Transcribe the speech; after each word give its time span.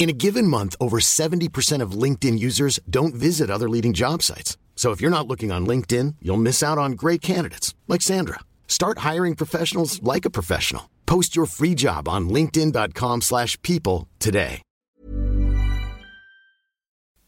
In 0.00 0.08
a 0.08 0.18
given 0.24 0.48
month, 0.48 0.74
over 0.80 0.98
70% 0.98 1.80
of 1.80 1.92
LinkedIn 1.92 2.40
users 2.40 2.80
don't 2.90 3.14
visit 3.14 3.50
other 3.50 3.68
leading 3.68 3.92
job 3.92 4.20
sites. 4.22 4.56
So 4.74 4.90
if 4.90 5.00
you're 5.00 5.16
not 5.16 5.28
looking 5.28 5.52
on 5.52 5.64
LinkedIn, 5.64 6.16
you'll 6.20 6.42
miss 6.42 6.60
out 6.60 6.76
on 6.76 6.92
great 6.92 7.20
candidates 7.22 7.72
like 7.86 8.02
Sandra. 8.02 8.40
Start 8.66 8.98
hiring 8.98 9.36
professionals 9.36 10.02
like 10.02 10.24
a 10.24 10.30
professional. 10.30 10.90
Post 11.06 11.36
your 11.36 11.46
free 11.46 11.76
job 11.76 12.08
on 12.08 12.28
linkedin.com/people 12.28 14.08
today. 14.18 14.62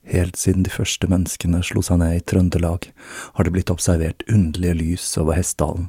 Helt 0.05 0.37
siden 0.37 0.65
de 0.65 0.71
første 0.71 1.09
menneskene 1.09 1.63
slo 1.65 1.81
seg 1.85 1.99
ned 2.03 2.19
i 2.19 2.25
Trøndelag, 2.29 2.91
har 3.35 3.47
det 3.47 3.53
blitt 3.55 3.73
observert 3.73 4.25
underlige 4.29 4.77
lys 4.83 5.07
over 5.21 5.33
Hessdalen. 5.33 5.89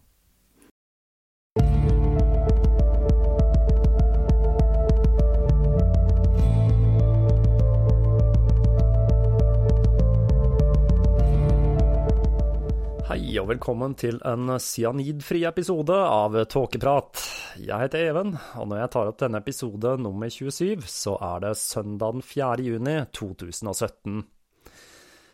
Hei 13.11 13.33
og 13.41 13.49
velkommen 13.49 13.91
til 13.99 14.21
en 14.23 14.53
cyanidfri 14.63 15.41
episode 15.43 15.91
av 15.91 16.37
Tåkeprat. 16.47 17.19
Jeg 17.59 17.75
heter 17.81 18.05
Even, 18.05 18.29
og 18.55 18.69
når 18.71 18.77
jeg 18.79 18.91
tar 18.93 19.09
opp 19.09 19.17
denne 19.19 19.41
episode 19.41 19.97
nummer 19.99 20.29
27, 20.31 20.85
så 20.87 21.17
er 21.19 21.41
det 21.43 21.49
søndagen 21.59 22.23
4. 22.23 22.63
juni 22.63 22.93
2017. 23.11 24.21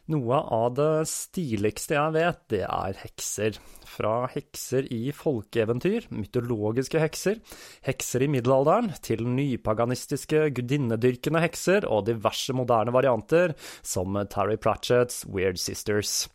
Noe 0.10 0.40
av 0.58 0.72
det 0.80 1.04
stiligste 1.12 1.94
jeg 2.00 2.16
vet, 2.16 2.40
det 2.56 2.64
er 2.66 2.98
hekser. 3.04 3.60
Fra 3.86 4.16
hekser 4.32 4.88
i 4.96 5.12
folkeeventyr, 5.14 6.08
mytologiske 6.18 7.04
hekser, 7.04 7.44
hekser 7.86 8.26
i 8.26 8.32
middelalderen, 8.40 8.90
til 9.06 9.22
nypaganistiske 9.30 10.48
gudinnedyrkende 10.58 11.46
hekser 11.46 11.86
og 11.86 12.08
diverse 12.10 12.58
moderne 12.58 12.96
varianter, 12.98 13.54
som 13.86 14.18
Terry 14.34 14.58
Pratchett's 14.58 15.28
Weird 15.30 15.62
Sisters. 15.62 16.26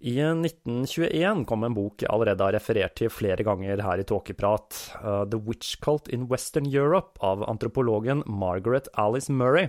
I 0.00 0.14
1921 0.16 1.42
kom 1.44 1.64
en 1.66 1.74
bok 1.76 2.00
jeg 2.00 2.08
allerede 2.08 2.46
har 2.46 2.54
referert 2.56 2.94
til 2.96 3.10
flere 3.12 3.44
ganger 3.44 3.82
her 3.84 4.00
i 4.00 4.06
Tåkeprat, 4.08 4.78
uh, 5.02 5.26
The 5.28 5.36
Witch 5.36 5.76
Cult 5.84 6.08
in 6.08 6.24
Western 6.30 6.64
Europe 6.64 7.20
av 7.20 7.44
antropologen 7.44 8.22
Margaret 8.24 8.88
Alice 8.96 9.28
Murray. 9.28 9.68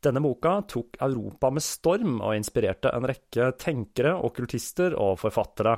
Denne 0.00 0.22
boka 0.24 0.62
tok 0.64 0.96
Europa 1.04 1.50
med 1.52 1.64
storm 1.66 2.22
og 2.22 2.38
inspirerte 2.38 2.88
en 2.96 3.04
rekke 3.04 3.50
tenkere, 3.60 4.14
okkultister 4.16 4.96
og 4.96 5.18
forfattere. 5.20 5.76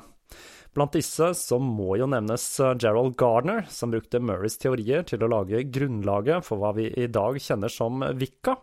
Blant 0.73 0.95
disse 0.95 1.27
så 1.37 1.59
må 1.61 1.99
jo 1.99 2.07
nevnes 2.09 2.43
Gerald 2.81 3.13
Gardner, 3.19 3.67
som 3.69 3.91
brukte 3.93 4.21
Murrays 4.23 4.57
teorier 4.57 5.05
til 5.05 5.21
å 5.21 5.29
lage 5.29 5.61
grunnlaget 5.69 6.47
for 6.47 6.61
hva 6.61 6.71
vi 6.73 6.87
i 6.97 7.05
dag 7.13 7.37
kjenner 7.37 7.69
som 7.69 8.01
Wicca. 8.17 8.55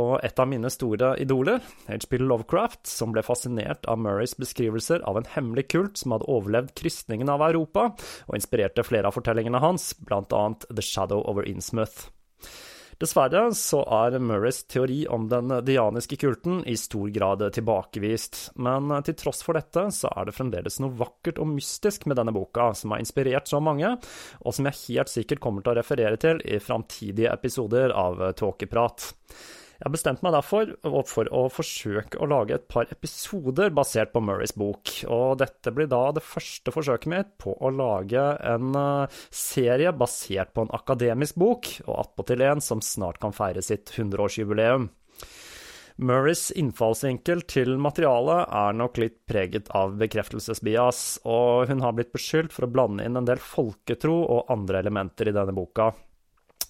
Og 0.00 0.14
et 0.24 0.40
av 0.40 0.48
mine 0.48 0.70
store 0.72 1.12
idoler, 1.20 1.60
H.P. 1.84 2.16
Lovecraft, 2.22 2.86
som 2.88 3.12
ble 3.12 3.24
fascinert 3.26 3.84
av 3.90 4.00
Murrays 4.00 4.36
beskrivelser 4.40 5.04
av 5.04 5.20
en 5.20 5.28
hemmelig 5.36 5.68
kult 5.74 6.00
som 6.00 6.16
hadde 6.16 6.30
overlevd 6.32 6.72
kristningen 6.80 7.32
av 7.32 7.44
Europa, 7.44 7.90
og 8.28 8.38
inspirerte 8.40 8.86
flere 8.86 9.12
av 9.12 9.18
fortellingene 9.18 9.60
hans, 9.60 9.92
blant 10.00 10.32
annet 10.32 10.64
The 10.72 10.84
Shadow 10.84 11.20
over 11.28 11.44
Innsmouth. 11.44 12.08
Dessverre 13.02 13.48
så 13.58 13.80
er 14.04 14.18
Murrays 14.22 14.62
teori 14.70 15.00
om 15.10 15.26
den 15.30 15.50
dianiske 15.66 16.18
kulten 16.20 16.60
i 16.70 16.76
stor 16.78 17.08
grad 17.14 17.42
tilbakevist, 17.56 18.54
men 18.62 18.92
til 19.06 19.16
tross 19.18 19.42
for 19.42 19.58
dette 19.58 19.88
så 19.94 20.12
er 20.14 20.28
det 20.28 20.36
fremdeles 20.36 20.78
noe 20.82 20.94
vakkert 21.00 21.40
og 21.42 21.50
mystisk 21.56 22.06
med 22.06 22.20
denne 22.20 22.34
boka, 22.34 22.70
som 22.78 22.94
har 22.94 23.02
inspirert 23.02 23.50
så 23.50 23.58
mange, 23.58 23.96
og 24.40 24.54
som 24.54 24.70
jeg 24.70 24.80
helt 24.84 25.10
sikkert 25.10 25.42
kommer 25.42 25.64
til 25.64 25.74
å 25.74 25.78
referere 25.80 26.20
til 26.22 26.40
i 26.46 26.62
framtidige 26.62 27.34
episoder 27.34 27.94
av 27.98 28.22
Tåkeprat. 28.38 29.10
Jeg 29.84 29.90
har 29.90 29.98
bestemt 29.98 30.22
meg 30.24 30.32
derfor 30.32 30.70
for 31.04 31.28
å 31.28 31.40
forsøke 31.52 32.16
å 32.16 32.24
lage 32.32 32.54
et 32.56 32.62
par 32.72 32.88
episoder 32.88 33.68
basert 33.76 34.14
på 34.14 34.22
Murrays 34.24 34.54
bok, 34.56 34.88
og 35.12 35.42
dette 35.42 35.74
blir 35.76 35.90
da 35.92 36.06
det 36.16 36.22
første 36.24 36.72
forsøket 36.72 37.10
mitt 37.12 37.34
på 37.44 37.52
å 37.52 37.68
lage 37.68 38.22
en 38.48 38.70
serie 39.28 39.92
basert 39.92 40.54
på 40.56 40.64
en 40.64 40.72
akademisk 40.72 41.36
bok, 41.36 41.68
og 41.84 41.98
attpåtil 41.98 42.46
en 42.46 42.64
som 42.64 42.80
snart 42.80 43.20
kan 43.20 43.36
feire 43.36 43.60
sitt 43.60 43.92
100-årsjubileum. 43.92 44.88
Murrays 46.00 46.46
innfallsvinkel 46.56 47.44
til 47.44 47.76
materialet 47.76 48.56
er 48.64 48.80
nok 48.80 49.02
litt 49.04 49.20
preget 49.28 49.68
av 49.76 49.98
bekreftelsesbias, 50.00 51.04
og 51.28 51.68
hun 51.68 51.84
har 51.84 51.92
blitt 52.00 52.16
beskyldt 52.16 52.56
for 52.56 52.64
å 52.64 52.72
blande 52.72 53.04
inn 53.04 53.20
en 53.20 53.28
del 53.28 53.44
folketro 53.52 54.16
og 54.24 54.48
andre 54.56 54.80
elementer 54.80 55.28
i 55.28 55.36
denne 55.36 55.52
boka. 55.52 55.92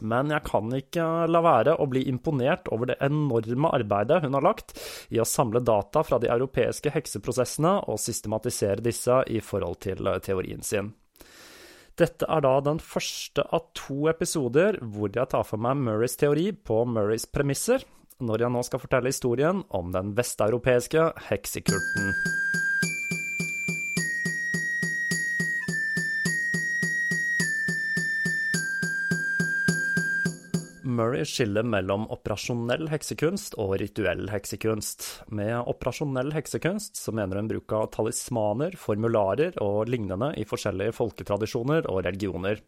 Men 0.03 0.33
jeg 0.35 0.47
kan 0.49 0.73
ikke 0.75 1.05
la 1.31 1.43
være 1.45 1.77
å 1.79 1.87
bli 1.91 2.05
imponert 2.11 2.71
over 2.75 2.91
det 2.91 2.99
enorme 3.05 3.71
arbeidet 3.77 4.23
hun 4.25 4.35
har 4.39 4.47
lagt 4.47 4.75
i 5.15 5.21
å 5.23 5.29
samle 5.29 5.63
data 5.65 6.03
fra 6.07 6.19
de 6.23 6.31
europeiske 6.33 6.93
hekseprosessene 6.95 7.77
og 7.87 8.01
systematisere 8.03 8.85
disse 8.85 9.23
i 9.31 9.41
forhold 9.45 9.83
til 9.87 10.09
teorien 10.25 10.63
sin. 10.65 10.93
Dette 11.95 12.27
er 12.27 12.43
da 12.43 12.57
den 12.67 12.81
første 12.83 13.45
av 13.55 13.69
to 13.79 14.09
episoder 14.11 14.81
hvor 14.83 15.13
jeg 15.15 15.31
tar 15.31 15.47
for 15.47 15.63
meg 15.63 15.79
Murrays 15.79 16.19
teori 16.19 16.49
på 16.51 16.81
Murrays 16.91 17.29
premisser, 17.31 17.87
når 18.19 18.47
jeg 18.47 18.55
nå 18.55 18.65
skal 18.67 18.83
fortelle 18.83 19.13
historien 19.15 19.63
om 19.75 19.95
den 19.95 20.15
vesteuropeiske 20.19 21.13
heksekulten. 21.29 22.15
Murray 30.95 31.25
skiller 31.27 31.67
mellom 31.67 32.07
operasjonell 32.15 32.87
heksekunst 32.93 33.57
og 33.61 33.75
rituell 33.83 34.29
heksekunst. 34.33 35.07
Med 35.35 35.57
operasjonell 35.71 36.31
heksekunst 36.35 36.99
så 37.01 37.15
mener 37.15 37.41
hun 37.41 37.51
bruk 37.51 37.75
av 37.75 37.89
talismaner, 37.97 38.77
formularer 38.79 39.59
og 39.65 39.91
lignende 39.91 40.33
i 40.41 40.47
forskjellige 40.49 40.95
folketradisjoner 40.97 41.91
og 41.91 42.05
religioner. 42.07 42.63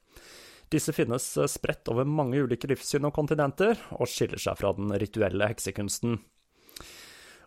Disse 0.73 0.91
finnes 0.95 1.29
spredt 1.53 1.87
over 1.93 2.09
mange 2.11 2.41
ulike 2.43 2.67
livssyn 2.71 3.07
og 3.07 3.15
kontinenter, 3.15 3.79
og 3.95 4.11
skiller 4.11 4.43
seg 4.43 4.59
fra 4.59 4.73
den 4.75 4.91
rituelle 4.99 5.47
heksekunsten. 5.53 6.19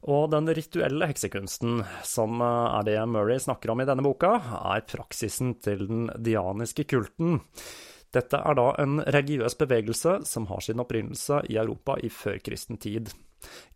Og 0.08 0.30
den 0.32 0.48
rituelle 0.56 1.10
heksekunsten, 1.12 1.82
som 2.08 2.40
er 2.40 2.86
det 2.88 3.00
Murray 3.12 3.42
snakker 3.44 3.74
om 3.74 3.84
i 3.84 3.88
denne 3.90 4.06
boka, 4.06 4.38
er 4.72 4.86
praksisen 4.88 5.58
til 5.60 5.84
den 5.90 6.08
dianiske 6.16 6.88
kulten. 6.88 7.42
Dette 8.16 8.40
er 8.42 8.58
da 8.58 8.70
en 8.82 9.00
religiøs 9.06 9.58
bevegelse 9.60 10.20
som 10.26 10.48
har 10.50 10.64
sin 10.66 10.82
opprinnelse 10.82 11.44
i 11.50 11.60
Europa 11.62 11.98
i 12.02 12.10
førkristen 12.10 12.80
tid. 12.82 13.12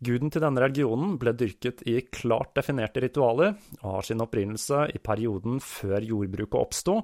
Guden 0.03 0.31
til 0.33 0.43
denne 0.43 0.59
religionen 0.63 1.15
ble 1.21 1.35
dyrket 1.37 1.85
i 1.87 1.99
klart 2.11 2.51
definerte 2.57 3.03
ritualer, 3.03 3.53
og 3.81 3.99
har 3.99 4.07
sin 4.07 4.23
opprinnelse 4.25 4.87
i 4.91 4.99
perioden 4.99 5.61
før 5.63 6.03
jordbruket 6.03 6.59
oppsto, 6.59 6.97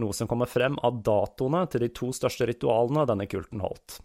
noe 0.00 0.16
som 0.16 0.30
kommer 0.30 0.48
frem 0.48 0.78
av 0.86 1.02
datoene 1.04 1.66
til 1.72 1.84
de 1.84 1.92
to 1.96 2.12
største 2.16 2.48
ritualene 2.48 3.04
denne 3.10 3.28
kulten 3.28 3.64
holdt. 3.64 3.98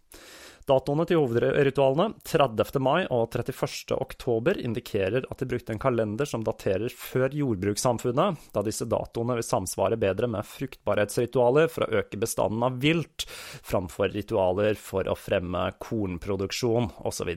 Datoene 0.69 1.07
til 1.09 1.17
hovedritualene, 1.21 2.19
30. 2.27 2.81
mai 2.83 3.05
og 3.07 3.31
31. 3.33 3.95
oktober, 3.97 4.59
indikerer 4.61 5.25
at 5.25 5.41
de 5.41 5.47
brukte 5.49 5.73
en 5.73 5.81
kalender 5.81 6.29
som 6.29 6.45
daterer 6.45 6.93
før 6.93 7.33
jordbrukssamfunnet, 7.33 8.51
da 8.53 8.65
disse 8.65 8.85
datoene 8.89 9.39
vil 9.39 9.47
samsvare 9.47 9.97
bedre 10.01 10.29
med 10.31 10.47
fruktbarhetsritualer 10.47 11.71
for 11.71 11.87
å 11.87 12.03
øke 12.03 12.21
bestanden 12.21 12.67
av 12.67 12.77
vilt, 12.83 13.25
framfor 13.65 14.13
ritualer 14.13 14.77
for 14.77 15.09
å 15.09 15.17
fremme 15.17 15.69
kornproduksjon 15.81 16.91
osv. 17.09 17.35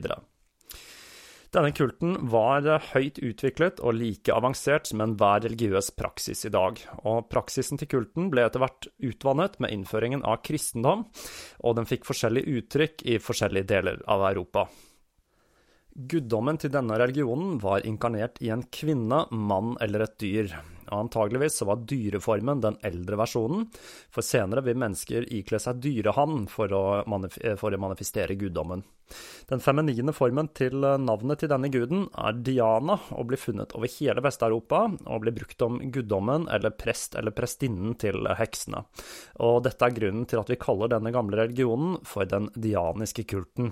Denne 1.55 1.71
kulten 1.71 2.17
var 2.27 2.65
høyt 2.91 3.21
utviklet 3.23 3.77
og 3.79 3.95
like 3.95 4.33
avansert 4.35 4.89
som 4.89 4.99
enhver 5.05 5.45
religiøs 5.45 5.93
praksis 5.95 6.43
i 6.49 6.51
dag, 6.51 6.81
og 7.07 7.29
praksisen 7.31 7.79
til 7.79 7.87
kulten 7.93 8.27
ble 8.33 8.43
etter 8.43 8.59
hvert 8.59 8.89
utvannet 8.99 9.55
med 9.63 9.71
innføringen 9.71 10.25
av 10.27 10.41
kristendom, 10.43 11.05
og 11.63 11.77
den 11.77 11.87
fikk 11.87 12.03
forskjellige 12.09 12.59
uttrykk 12.59 13.05
i 13.07 13.21
forskjellige 13.23 13.69
deler 13.71 14.03
av 14.03 14.25
Europa. 14.33 14.65
Guddommen 15.95 16.57
til 16.59 16.73
denne 16.73 16.97
religionen 16.99 17.53
var 17.63 17.85
inkarnert 17.87 18.41
i 18.43 18.49
en 18.51 18.65
kvinne, 18.67 19.21
mann 19.31 19.77
eller 19.79 20.03
et 20.03 20.17
dyr, 20.19 20.51
og 20.89 21.05
antageligvis 21.05 21.61
så 21.61 21.67
var 21.69 21.85
dyreformen 21.87 22.59
den 22.65 22.75
eldre 22.83 23.15
versjonen, 23.21 23.69
for 24.11 24.27
senere 24.27 24.65
vil 24.65 24.75
mennesker 24.81 25.23
ikle 25.37 25.61
seg 25.63 25.79
dyrehann 25.85 26.49
for 26.51 26.67
for 26.67 27.71
å 27.71 27.79
manifestere 27.79 28.35
guddommen. 28.35 28.83
Den 29.47 29.63
feminine 29.63 30.11
formen 30.17 30.51
til 30.57 30.83
navnet 30.83 31.39
til 31.39 31.53
denne 31.53 31.71
guden 31.71 32.09
er 32.11 32.43
Diana, 32.43 32.99
og 33.15 33.31
blir 33.31 33.39
funnet 33.39 33.71
over 33.79 33.95
hele 33.95 34.25
Vest-Europa, 34.27 34.83
og 35.07 35.23
blir 35.23 35.37
brukt 35.39 35.63
om 35.63 35.79
guddommen 35.95 36.49
eller 36.51 36.75
prest 36.75 37.15
eller 37.15 37.31
prestinnen 37.31 37.95
til 38.03 38.27
heksene. 38.35 38.83
Og 39.47 39.63
dette 39.63 39.87
er 39.87 39.95
grunnen 39.95 40.27
til 40.27 40.43
at 40.43 40.51
vi 40.51 40.59
kaller 40.59 40.91
denne 40.91 41.15
gamle 41.15 41.39
religionen 41.45 42.01
for 42.03 42.27
den 42.27 42.51
dianiske 42.51 43.29
kulten. 43.31 43.71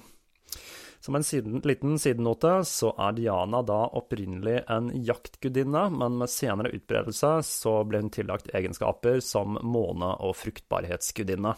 Som 1.03 1.15
en 1.15 1.23
siden, 1.23 1.59
liten 1.59 1.97
sidenote 1.99 2.61
så 2.63 2.93
er 2.95 3.11
Diana 3.17 3.59
da 3.67 3.81
opprinnelig 3.99 4.61
en 4.71 4.85
jaktgudinne, 5.03 5.89
men 5.91 6.15
med 6.21 6.31
senere 6.31 6.71
utbredelse 6.77 7.31
så 7.43 7.73
ble 7.83 7.99
hun 8.05 8.11
tillagt 8.13 8.47
egenskaper 8.55 9.19
som 9.19 9.57
måne- 9.67 10.13
og 10.23 10.37
fruktbarhetsgudinne. 10.39 11.51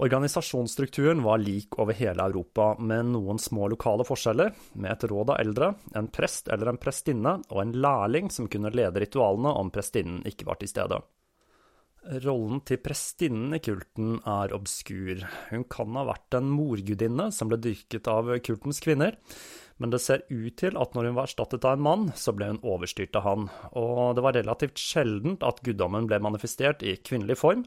Organisasjonsstrukturen 0.00 1.20
var 1.22 1.44
lik 1.44 1.76
over 1.76 1.92
hele 1.98 2.24
Europa, 2.30 2.70
med 2.80 3.12
noen 3.12 3.36
små 3.36 3.68
lokale 3.68 4.08
forskjeller, 4.08 4.56
med 4.72 4.94
et 4.94 5.04
råd 5.12 5.34
av 5.34 5.40
eldre, 5.42 5.72
en 5.92 6.08
prest 6.08 6.48
eller 6.48 6.72
en 6.72 6.80
prestinne 6.80 7.36
og 7.50 7.62
en 7.66 7.76
lærling 7.76 8.32
som 8.32 8.48
kunne 8.48 8.72
lede 8.72 9.04
ritualene 9.04 9.52
om 9.60 9.68
prestinnen 9.74 10.24
ikke 10.24 10.48
var 10.48 10.56
til 10.62 10.72
stede. 10.72 11.02
Rollen 12.08 12.62
til 12.64 12.78
prestinnen 12.80 13.52
i 13.52 13.60
kulten 13.60 14.14
er 14.24 14.52
obskur. 14.56 15.26
Hun 15.50 15.64
kan 15.68 15.96
ha 15.98 16.06
vært 16.08 16.38
en 16.38 16.46
morgudinne 16.48 17.26
som 17.36 17.50
ble 17.50 17.58
dyrket 17.60 18.08
av 18.08 18.30
kultens 18.46 18.80
kvinner, 18.80 19.18
men 19.76 19.92
det 19.92 20.00
ser 20.00 20.24
ut 20.30 20.56
til 20.56 20.78
at 20.80 20.96
når 20.96 21.10
hun 21.10 21.18
var 21.18 21.28
erstattet 21.28 21.66
av 21.68 21.76
en 21.76 21.84
mann, 21.84 22.06
så 22.16 22.32
ble 22.32 22.48
hun 22.48 22.62
overstyrt 22.64 23.18
av 23.20 23.26
han, 23.26 23.44
og 23.76 24.16
det 24.16 24.24
var 24.24 24.38
relativt 24.38 24.80
sjeldent 24.80 25.44
at 25.44 25.60
guddommen 25.66 26.08
ble 26.08 26.16
manifestert 26.24 26.80
i 26.80 26.96
kvinnelig 26.96 27.36
form, 27.42 27.66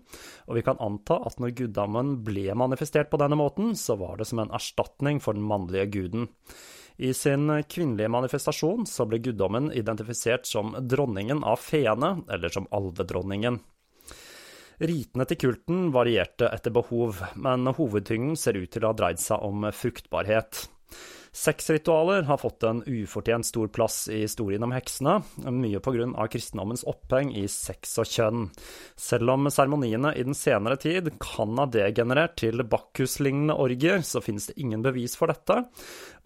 og 0.49 0.57
vi 0.57 0.65
kan 0.65 0.81
anta 0.81 1.19
at 1.21 1.37
når 1.37 1.53
guddommen 1.61 2.17
ble 2.25 2.49
manifestert 2.57 3.11
på 3.11 3.21
denne 3.21 3.37
måten, 3.37 3.75
så 3.77 3.99
var 4.01 4.17
det 4.17 4.27
som 4.31 4.41
en 4.41 4.53
erstatning 4.57 5.21
for 5.21 5.37
den 5.37 5.45
mannlige 5.45 5.85
guden. 5.93 6.31
I 6.97 7.13
sin 7.17 7.45
kvinnelige 7.69 8.09
manifestasjon 8.09 8.89
så 8.89 9.05
ble 9.05 9.21
guddommen 9.21 9.69
identifisert 9.69 10.49
som 10.49 10.73
dronningen 10.81 11.45
av 11.45 11.61
feene, 11.61 12.15
eller 12.25 12.49
som 12.49 12.65
alvedronningen. 12.73 13.61
Ritene 14.81 15.27
til 15.29 15.37
kulten 15.37 15.89
varierte 15.93 16.47
etter 16.49 16.73
behov, 16.73 17.19
men 17.37 17.69
hovedtyngden 17.77 18.37
ser 18.39 18.57
ut 18.57 18.71
til 18.73 18.85
å 18.85 18.89
ha 18.89 18.97
dreid 18.97 19.21
seg 19.21 19.43
om 19.45 19.67
fruktbarhet. 19.77 20.63
Sexritualer 21.31 22.25
har 22.27 22.39
fått 22.41 22.65
en 22.67 22.81
ufortjent 22.83 23.45
stor 23.47 23.69
plass 23.71 24.09
i 24.11 24.17
historien 24.25 24.65
om 24.65 24.73
heksene, 24.75 25.13
mye 25.47 25.79
av 25.79 26.27
kristendommens 26.33 26.83
oppheng 26.89 27.29
i 27.39 27.45
sex 27.47 27.93
og 28.01 28.09
kjønn. 28.09 28.49
Selv 28.99 29.31
om 29.31 29.47
seremoniene 29.47 30.11
i 30.17 30.25
den 30.27 30.35
senere 30.35 30.75
tid 30.81 31.07
kan 31.23 31.55
ha 31.61 31.69
degenerert 31.71 32.35
til 32.41 32.65
Bakkus-lignende 32.67 33.55
orgier, 33.55 34.03
så 34.03 34.19
finnes 34.19 34.49
det 34.49 34.57
ingen 34.59 34.83
bevis 34.83 35.15
for 35.15 35.31
dette, 35.31 35.61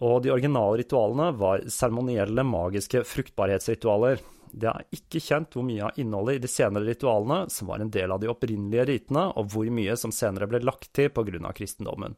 og 0.02 0.24
de 0.24 0.32
originale 0.34 0.80
ritualene 0.82 1.28
var 1.38 1.68
seremonielle, 1.70 2.42
magiske 2.42 3.04
fruktbarhetsritualer. 3.06 4.24
Det 4.52 4.68
er 4.70 4.86
ikke 4.94 5.22
kjent 5.22 5.56
hvor 5.56 5.66
mye 5.66 5.88
av 5.88 5.98
innholdet 6.00 6.38
i 6.38 6.44
de 6.44 6.50
senere 6.50 6.88
ritualene 6.88 7.50
som 7.52 7.70
var 7.70 7.82
en 7.82 7.92
del 7.92 8.12
av 8.14 8.22
de 8.22 8.30
opprinnelige 8.32 8.86
ritene, 8.92 9.28
og 9.36 9.50
hvor 9.52 9.68
mye 9.72 9.96
som 10.00 10.14
senere 10.14 10.48
ble 10.50 10.62
lagt 10.64 10.92
til 10.96 11.10
pga. 11.10 11.52
kristendommen. 11.56 12.16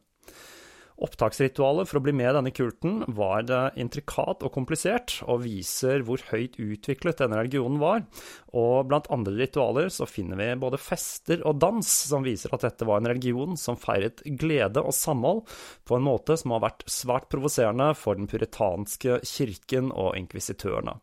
Opptaksritualet 0.99 1.87
for 1.87 1.99
å 1.99 2.03
bli 2.03 2.11
med 2.15 2.27
i 2.27 2.35
denne 2.35 2.51
kulten 2.51 2.97
var 3.15 3.47
intrikat 3.79 4.43
og 4.43 4.51
komplisert, 4.51 5.15
og 5.31 5.45
viser 5.45 6.03
hvor 6.03 6.19
høyt 6.31 6.57
utviklet 6.59 7.21
denne 7.21 7.39
religionen 7.39 7.79
var. 7.79 8.03
Og 8.51 8.89
blant 8.89 9.07
andre 9.13 9.37
ritualer 9.39 9.87
så 9.95 10.07
finner 10.09 10.39
vi 10.41 10.49
både 10.59 10.81
fester 10.81 11.45
og 11.47 11.61
dans, 11.63 11.87
som 11.87 12.25
viser 12.27 12.51
at 12.55 12.67
dette 12.67 12.87
var 12.87 12.99
en 12.99 13.11
religion 13.13 13.55
som 13.59 13.79
feiret 13.79 14.25
glede 14.39 14.83
og 14.83 14.95
samhold 14.95 15.45
på 15.87 15.95
en 15.95 16.07
måte 16.09 16.35
som 16.39 16.57
har 16.57 16.65
vært 16.67 16.83
svært 16.91 17.29
provoserende 17.31 17.93
for 17.95 18.19
den 18.19 18.27
puritanske 18.27 19.21
kirken 19.23 19.93
og 19.95 20.17
inkvisitørene. 20.19 20.99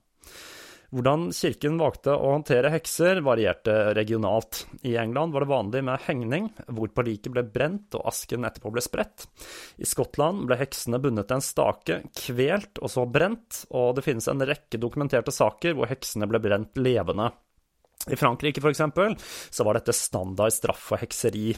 Hvordan 0.94 1.30
kirken 1.34 1.78
valgte 1.80 2.14
å 2.14 2.32
håndtere 2.36 2.70
hekser, 2.70 3.18
varierte 3.26 3.74
regionalt. 3.96 4.64
I 4.86 4.94
England 5.00 5.34
var 5.34 5.42
det 5.42 5.50
vanlig 5.50 5.82
med 5.88 6.04
hengning, 6.06 6.50
hvorpå 6.66 7.04
liket 7.06 7.34
ble 7.34 7.42
brent 7.42 7.96
og 7.98 8.06
asken 8.12 8.46
etterpå 8.46 8.70
ble 8.74 8.84
spredt. 8.84 9.26
I 9.82 9.88
Skottland 9.88 10.46
ble 10.46 10.60
heksene 10.60 11.00
bundet 11.02 11.26
til 11.30 11.40
en 11.40 11.46
stake, 11.46 11.98
kvelt 12.20 12.78
og 12.78 12.92
så 12.92 13.06
brent, 13.10 13.64
og 13.74 13.96
det 13.98 14.06
finnes 14.06 14.30
en 14.30 14.46
rekke 14.46 14.80
dokumenterte 14.82 15.34
saker 15.34 15.74
hvor 15.74 15.90
heksene 15.90 16.28
ble 16.30 16.42
brent 16.44 16.78
levende. 16.78 17.32
I 18.06 18.16
Frankrike, 18.18 18.62
eksempel, 18.70 19.16
så 19.50 19.66
var 19.66 19.80
dette 19.80 19.96
standard 19.96 20.54
straff 20.54 20.92
for 20.92 21.02
hekseri. 21.02 21.56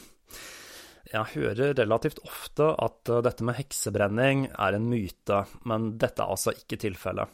Jeg 1.09 1.31
hører 1.33 1.73
relativt 1.77 2.19
ofte 2.27 2.67
at 2.83 3.09
eh, 3.09 3.21
dette 3.25 3.45
med 3.47 3.57
heksebrenning 3.57 4.43
er 4.51 4.77
en 4.77 4.89
myte, 4.91 5.39
men 5.69 5.93
dette 6.01 6.21
er 6.21 6.33
altså 6.35 6.53
ikke 6.53 6.79
tilfellet. 6.83 7.31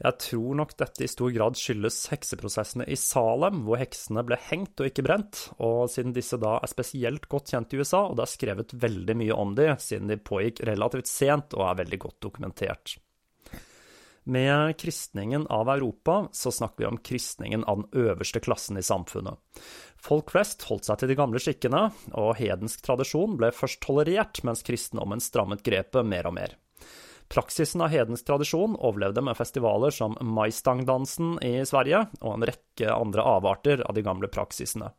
Jeg 0.00 0.18
tror 0.24 0.56
nok 0.62 0.76
dette 0.80 1.04
i 1.04 1.10
stor 1.10 1.34
grad 1.34 1.58
skyldes 1.60 1.98
hekseprosessene 2.12 2.86
i 2.88 2.96
Salem, 3.00 3.64
hvor 3.66 3.80
heksene 3.82 4.24
ble 4.26 4.38
hengt 4.48 4.80
og 4.80 4.88
ikke 4.88 5.04
brent, 5.06 5.44
og 5.58 5.90
siden 5.92 6.16
disse 6.16 6.40
da 6.40 6.56
er 6.60 6.72
spesielt 6.72 7.28
godt 7.30 7.52
kjent 7.52 7.76
i 7.76 7.82
USA, 7.82 8.06
og 8.06 8.16
det 8.16 8.26
er 8.26 8.34
skrevet 8.36 8.74
veldig 8.86 9.20
mye 9.20 9.36
om 9.36 9.54
de, 9.58 9.68
siden 9.82 10.10
de 10.10 10.20
pågikk 10.20 10.64
relativt 10.70 11.10
sent 11.10 11.58
og 11.58 11.68
er 11.68 11.80
veldig 11.84 12.04
godt 12.06 12.20
dokumentert. 12.30 12.96
Med 14.30 14.76
kristningen 14.78 15.46
av 15.46 15.68
Europa 15.68 16.28
så 16.32 16.52
snakker 16.52 16.84
vi 16.84 16.86
om 16.86 16.98
kristningen 16.98 17.64
av 17.64 17.80
den 17.80 18.04
øverste 18.04 18.38
klassen 18.40 18.78
i 18.78 18.82
samfunnet. 18.82 19.34
Folk 19.98 20.30
flest 20.30 20.62
holdt 20.68 20.86
seg 20.86 21.00
til 21.00 21.10
de 21.10 21.16
gamle 21.18 21.40
skikkene, 21.42 21.80
og 22.14 22.36
hedensk 22.38 22.84
tradisjon 22.86 23.34
ble 23.40 23.50
først 23.50 23.80
tolerert, 23.82 24.38
mens 24.46 24.62
kristendommen 24.62 25.18
strammet 25.24 25.64
grepet 25.66 26.06
mer 26.06 26.30
og 26.30 26.36
mer. 26.36 26.54
Praksisen 27.26 27.82
av 27.82 27.90
hedensk 27.90 28.28
tradisjon 28.30 28.78
overlevde 28.78 29.26
med 29.26 29.38
festivaler 29.38 29.90
som 29.98 30.14
Maistangdansen 30.22 31.40
i 31.42 31.56
Sverige 31.66 32.04
og 32.20 32.36
en 32.36 32.46
rekke 32.52 32.94
andre 32.94 33.26
avarter 33.34 33.82
av 33.82 33.98
de 33.98 34.06
gamle 34.06 34.30
praksisene. 34.30 34.92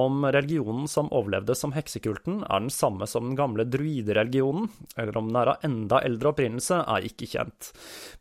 Om 0.00 0.24
religionen 0.32 0.88
som 0.88 1.10
overlevde 1.12 1.54
som 1.58 1.74
heksekulten, 1.76 2.40
er 2.46 2.62
den 2.62 2.72
samme 2.72 3.08
som 3.10 3.26
den 3.28 3.36
gamle 3.36 3.66
druidereligionen, 3.68 4.70
eller 4.96 5.18
om 5.18 5.28
den 5.28 5.38
er 5.40 5.52
av 5.52 5.66
enda 5.66 6.00
eldre 6.06 6.32
opprinnelse, 6.32 6.78
er 6.88 7.08
ikke 7.08 7.28
kjent. 7.34 7.72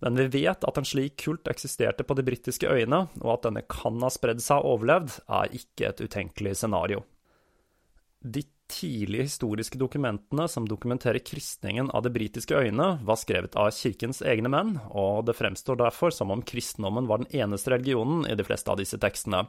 Men 0.04 0.20
vi 0.20 0.28
vet 0.42 0.66
at 0.68 0.80
en 0.82 0.88
slik 0.88 1.16
kult 1.24 1.48
eksisterte 1.52 2.04
på 2.04 2.18
de 2.20 2.26
britiske 2.28 2.68
øyene, 2.68 3.06
og 3.22 3.32
at 3.38 3.48
denne 3.48 3.64
kan 3.72 4.02
ha 4.04 4.12
spredd 4.12 4.44
seg 4.44 4.60
og 4.66 4.80
overlevd, 4.80 5.22
er 5.40 5.56
ikke 5.62 5.92
et 5.92 6.04
utenkelig 6.04 6.58
scenario. 6.60 7.06
De 8.20 8.44
tidlige 8.70 9.26
historiske 9.28 9.78
dokumentene 9.82 10.46
som 10.48 10.68
dokumenterer 10.70 11.20
kristningen 11.26 11.90
av 11.92 12.04
de 12.06 12.12
britiske 12.14 12.56
øyene, 12.56 12.88
var 13.04 13.18
skrevet 13.20 13.58
av 13.60 13.72
kirkens 13.76 14.22
egne 14.22 14.52
menn, 14.54 14.76
og 14.90 15.26
det 15.28 15.36
fremstår 15.38 15.80
derfor 15.82 16.14
som 16.14 16.32
om 16.32 16.44
kristendommen 16.46 17.10
var 17.10 17.24
den 17.24 17.32
eneste 17.42 17.74
religionen 17.74 18.28
i 18.30 18.38
de 18.38 18.46
fleste 18.46 18.72
av 18.72 18.80
disse 18.80 19.00
tekstene. 19.02 19.44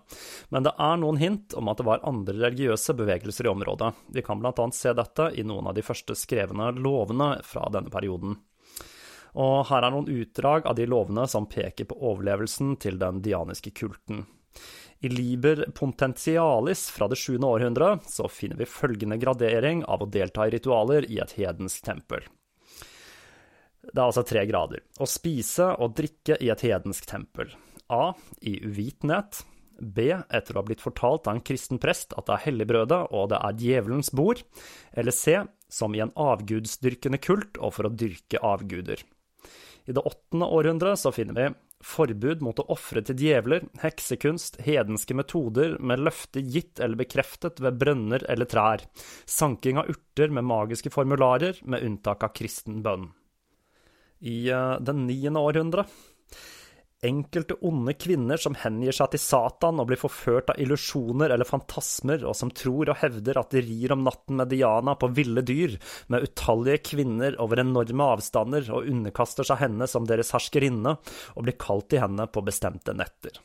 Men 0.49 0.67
det 0.67 0.75
er 0.79 1.01
noen 1.03 1.21
hint 1.21 1.57
om 1.59 1.69
at 1.71 1.81
det 1.81 1.89
var 1.89 2.05
andre 2.09 2.37
religiøse 2.41 2.97
bevegelser 2.97 3.47
i 3.47 3.53
området. 3.53 3.93
Vi 4.17 4.25
kan 4.27 4.41
blant 4.41 4.59
annet 4.59 4.79
se 4.81 4.95
dette 4.97 5.31
i 5.37 5.47
noen 5.47 5.69
av 5.71 5.77
de 5.77 5.85
første 5.85 6.17
skrevne 6.17 6.73
lovene 6.81 7.37
fra 7.47 7.69
denne 7.73 7.93
perioden. 7.93 8.39
Og 9.39 9.69
her 9.69 9.85
er 9.87 9.95
noen 9.95 10.11
utdrag 10.11 10.67
av 10.67 10.75
de 10.79 10.89
lovene 10.91 11.29
som 11.31 11.47
peker 11.47 11.87
på 11.91 11.99
overlevelsen 12.11 12.75
til 12.83 12.99
den 12.99 13.21
dianiske 13.23 13.71
kulten. 13.77 14.25
I 15.01 15.09
Liber 15.09 15.65
Pontentialis 15.75 16.91
fra 16.91 17.09
det 17.09 17.17
7. 17.17 17.39
århundret 17.39 18.05
så 18.11 18.29
finner 18.29 18.59
vi 18.61 18.69
følgende 18.69 19.17
gradering 19.17 19.81
av 19.89 20.03
å 20.05 20.09
delta 20.13 20.45
i 20.45 20.53
ritualer 20.53 21.07
i 21.09 21.17
et 21.23 21.33
hedensk 21.39 21.87
tempel. 21.87 22.27
Det 23.81 23.97
er 23.97 24.05
altså 24.05 24.27
tre 24.29 24.43
grader. 24.45 24.83
Å 25.01 25.09
spise 25.09 25.71
og 25.81 25.95
drikke 25.97 26.37
i 26.45 26.51
et 26.53 26.65
hedensk 26.67 27.09
tempel. 27.09 27.49
A. 27.89 28.13
I 28.45 28.59
uvitenhet. 28.61 29.41
B. 29.81 30.11
Etter 30.13 30.53
å 30.53 30.61
ha 30.61 30.67
blitt 30.69 30.85
fortalt 30.85 31.25
av 31.25 31.39
en 31.39 31.45
kristen 31.49 31.81
prest 31.81 32.13
at 32.13 32.29
det 32.29 32.37
er 32.37 32.45
helligbrødet 32.51 33.01
og 33.17 33.31
det 33.33 33.41
er 33.41 33.57
djevelens 33.57 34.13
bord. 34.13 34.45
Eller 34.93 35.17
C. 35.17 35.39
Som 35.73 35.97
i 35.97 36.05
en 36.05 36.13
avgudsdyrkende 36.13 37.23
kult 37.25 37.57
og 37.57 37.73
for 37.79 37.89
å 37.89 37.95
dyrke 37.95 38.43
avguder. 38.45 39.01
I 39.89 39.97
det 39.97 40.05
åttende 40.05 40.53
århundret 40.53 41.01
så 41.01 41.09
finner 41.15 41.39
vi 41.41 41.49
forbud 41.85 42.43
mot 42.45 42.61
å 42.61 42.67
ofre 42.75 43.03
til 43.07 43.19
djevler, 43.21 43.65
heksekunst, 43.81 44.61
hedenske 44.67 45.17
metoder 45.17 45.77
med 45.81 46.03
løfte 46.05 46.43
gitt 46.45 46.81
eller 46.81 47.01
bekreftet 47.01 47.61
ved 47.65 47.79
brønner 47.81 48.25
eller 48.31 48.49
trær, 48.51 48.85
sanking 49.25 49.81
av 49.81 49.91
urter 49.93 50.33
med 50.33 50.49
magiske 50.49 50.93
formularer, 50.93 51.59
med 51.65 51.85
unntak 51.87 52.27
av 52.27 52.35
kristen 52.37 52.83
bønn. 52.85 53.11
I 54.21 54.51
uh, 54.53 54.77
den 54.85 55.07
niende 55.09 55.41
århundre 55.41 55.87
Enkelte 57.01 57.57
onde 57.65 57.95
kvinner 57.97 58.37
som 58.37 58.53
hengir 58.61 58.93
seg 58.93 59.15
til 59.15 59.23
Satan 59.23 59.79
og 59.81 59.87
blir 59.89 59.97
forført 60.01 60.51
av 60.53 60.59
illusjoner 60.61 61.33
eller 61.33 61.49
fantasmer, 61.49 62.27
og 62.29 62.37
som 62.37 62.51
tror 62.53 62.91
og 62.93 62.99
hevder 63.01 63.41
at 63.41 63.55
de 63.55 63.63
rir 63.65 63.95
om 63.95 64.03
natten 64.05 64.37
med 64.37 64.51
Diana 64.53 64.93
på 65.01 65.09
ville 65.17 65.41
dyr, 65.41 65.79
med 66.13 66.27
utallige 66.29 66.83
kvinner 66.91 67.39
over 67.41 67.63
enorme 67.63 68.11
avstander, 68.19 68.69
og 68.69 68.91
underkaster 68.93 69.49
seg 69.49 69.63
henne 69.63 69.89
som 69.89 70.05
deres 70.11 70.35
herskerinne, 70.37 70.99
og 71.33 71.47
blir 71.47 71.57
kalt 71.61 71.89
til 71.89 72.05
henne 72.05 72.29
på 72.29 72.45
bestemte 72.45 72.93
netter. 72.93 73.41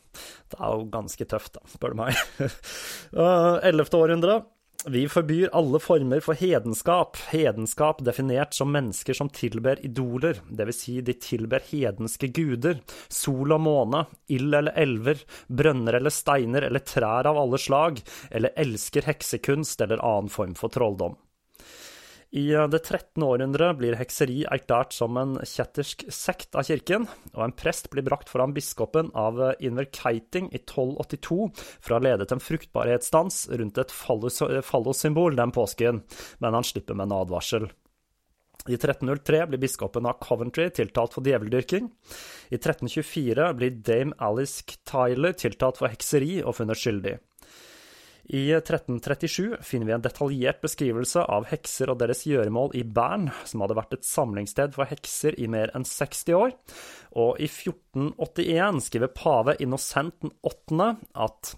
Det 0.52 0.60
er 0.60 0.76
jo 0.76 0.90
ganske 0.92 1.30
tøft, 1.32 1.56
da, 1.56 1.64
spør 1.72 1.96
du 1.96 2.02
meg. 2.04 2.20
Eh, 3.16 3.56
ellevte 3.70 4.00
århundre. 4.02 4.34
Vi 4.88 5.10
forbyr 5.10 5.50
alle 5.54 5.80
former 5.80 6.20
for 6.22 6.38
hedenskap, 6.38 7.18
hedenskap 7.32 8.04
definert 8.06 8.54
som 8.54 8.70
mennesker 8.72 9.18
som 9.18 9.32
tilber 9.34 9.80
idoler, 9.86 10.38
dvs. 10.46 10.78
Si 10.78 11.00
de 11.02 11.16
tilber 11.18 11.64
hedenske 11.72 12.30
guder, 12.30 12.84
sol 13.10 13.56
og 13.56 13.64
måne, 13.66 14.04
ild 14.30 14.54
eller 14.54 14.78
elver, 14.78 15.24
brønner 15.50 15.98
eller 15.98 16.14
steiner 16.14 16.68
eller 16.70 16.86
trær 16.86 17.26
av 17.26 17.42
alle 17.42 17.58
slag, 17.58 18.04
eller 18.30 18.54
elsker 18.62 19.10
heksekunst 19.10 19.82
eller 19.82 20.06
annen 20.06 20.30
form 20.30 20.54
for 20.60 20.70
trolldom. 20.70 21.18
I 22.36 22.50
det 22.52 22.82
13. 22.84 23.24
århundre 23.24 23.70
blir 23.80 23.96
hekseri 23.96 24.42
erklært 24.52 24.92
som 24.92 25.16
en 25.16 25.38
kjettersk 25.40 26.02
sekt 26.12 26.58
av 26.60 26.66
kirken, 26.68 27.06
og 27.32 27.46
en 27.46 27.54
prest 27.56 27.88
blir 27.94 28.04
brakt 28.04 28.28
foran 28.28 28.52
biskopen 28.52 29.08
av 29.16 29.40
Inverkeiting 29.64 30.50
i 30.52 30.60
1282 30.60 31.38
for 31.56 31.94
å 31.94 31.96
ha 31.96 32.04
ledet 32.04 32.34
en 32.36 32.44
fruktbarhetsdans 32.44 33.46
rundt 33.56 33.80
et 33.80 33.96
fallossymbol 33.96 35.40
den 35.40 35.56
påsken, 35.56 36.02
men 36.44 36.60
han 36.60 36.68
slipper 36.68 37.00
med 37.00 37.08
en 37.08 37.22
advarsel. 37.22 37.70
I 38.68 38.76
1303 38.76 39.46
blir 39.54 39.62
biskopen 39.62 40.10
av 40.10 40.20
Coventry 40.20 40.68
tiltalt 40.76 41.16
for 41.16 41.24
djeveldyrking. 41.24 41.88
I 42.52 42.58
1324 42.58 43.48
blir 43.56 43.80
dame 43.80 44.18
Alice 44.20 44.66
Tyler 44.84 45.40
tiltalt 45.40 45.80
for 45.80 45.88
hekseri 45.94 46.42
og 46.44 46.58
funnet 46.60 46.84
skyldig. 46.84 47.16
I 48.26 48.52
1337 48.58 49.58
finner 49.62 49.86
vi 49.86 49.94
en 49.94 50.02
detaljert 50.02 50.62
beskrivelse 50.64 51.22
av 51.30 51.46
hekser 51.52 51.92
og 51.94 52.00
deres 52.02 52.24
gjøremål 52.26 52.74
i 52.80 52.82
Bern, 52.82 53.28
som 53.46 53.62
hadde 53.62 53.78
vært 53.78 53.94
et 53.98 54.08
samlingssted 54.08 54.74
for 54.74 54.90
hekser 54.90 55.38
i 55.38 55.50
mer 55.52 55.74
enn 55.78 55.86
60 55.86 56.34
år. 56.38 56.56
Og 57.22 57.38
i 57.38 57.46
1481 57.46 58.82
skriver 58.88 59.14
pave 59.14 59.58
Innocent 59.62 60.26
8. 60.42 60.90
at 61.14 61.54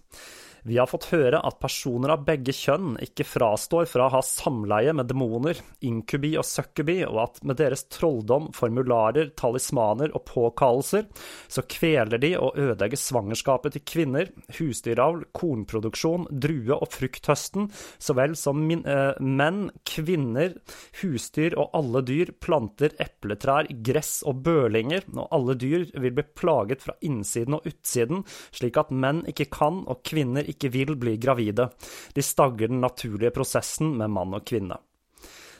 vi 0.67 0.77
har 0.77 0.87
fått 0.89 1.07
høre 1.13 1.39
at 1.47 1.59
personer 1.63 2.11
av 2.11 2.25
begge 2.27 2.51
kjønn 2.51 2.97
ikke 3.03 3.23
frastår 3.23 3.87
fra 3.87 4.07
å 4.07 4.13
ha 4.17 4.19
samleie 4.25 4.91
med 4.95 5.07
demoner, 5.07 5.59
inkubi 5.87 6.33
og 6.39 6.43
succubi, 6.47 6.97
og 7.07 7.21
at 7.23 7.39
med 7.47 7.59
deres 7.61 7.85
trolldom, 7.93 8.49
formularer, 8.55 9.31
talismaner 9.39 10.11
og 10.11 10.25
påkallelser, 10.27 11.05
så 11.47 11.63
kveler 11.71 12.19
de 12.19 12.33
og 12.35 12.59
ødelegger 12.59 12.99
svangerskapet 12.99 13.77
til 13.77 13.85
kvinner, 13.87 14.33
husdyravl, 14.57 15.23
kornproduksjon, 15.37 16.27
drue- 16.35 16.75
og 16.75 16.91
frukthøsten, 16.91 17.69
så 17.71 18.17
vel 18.19 18.35
som 18.35 18.59
min, 18.67 18.83
eh, 18.83 19.15
menn, 19.23 19.69
kvinner, 19.87 20.57
husdyr 20.99 21.55
og 21.55 21.71
alle 21.79 22.03
dyr, 22.03 22.33
planter, 22.43 22.91
epletrær, 22.99 23.71
gress 23.87 24.19
og 24.27 24.43
bølinger, 24.43 25.07
og 25.15 25.31
alle 25.31 25.55
dyr 25.55 25.87
vil 25.95 26.11
bli 26.11 26.27
plaget 26.35 26.83
fra 26.83 26.99
innsiden 27.07 27.55
og 27.55 27.71
utsiden, 27.71 28.25
slik 28.51 28.75
at 28.75 28.91
menn 28.91 29.23
ikke 29.31 29.47
kan 29.47 29.85
og 29.87 30.03
kvinner 30.03 30.43
ikke 30.43 30.56
ikke 30.57 30.73
vil 30.73 30.97
bli 30.99 31.15
gravide. 31.21 31.69
De 32.13 32.25
stagger 32.25 32.73
den 32.73 32.83
naturlige 32.83 33.31
prosessen 33.37 33.95
med 34.01 34.11
mann 34.11 34.35
og 34.35 34.45
kvinne. 34.49 34.81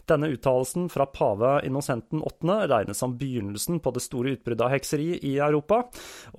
Denne 0.08 0.30
uttalelsen 0.32 0.86
fra 0.90 1.06
pave 1.12 1.50
Innocenten 1.68 2.22
8. 2.24 2.54
regnes 2.72 2.98
som 2.98 3.18
begynnelsen 3.20 3.82
på 3.84 3.92
det 3.92 4.04
store 4.06 4.38
utbruddet 4.38 4.64
av 4.64 4.72
hekseri 4.72 5.08
i 5.28 5.34
Europa, 5.44 5.82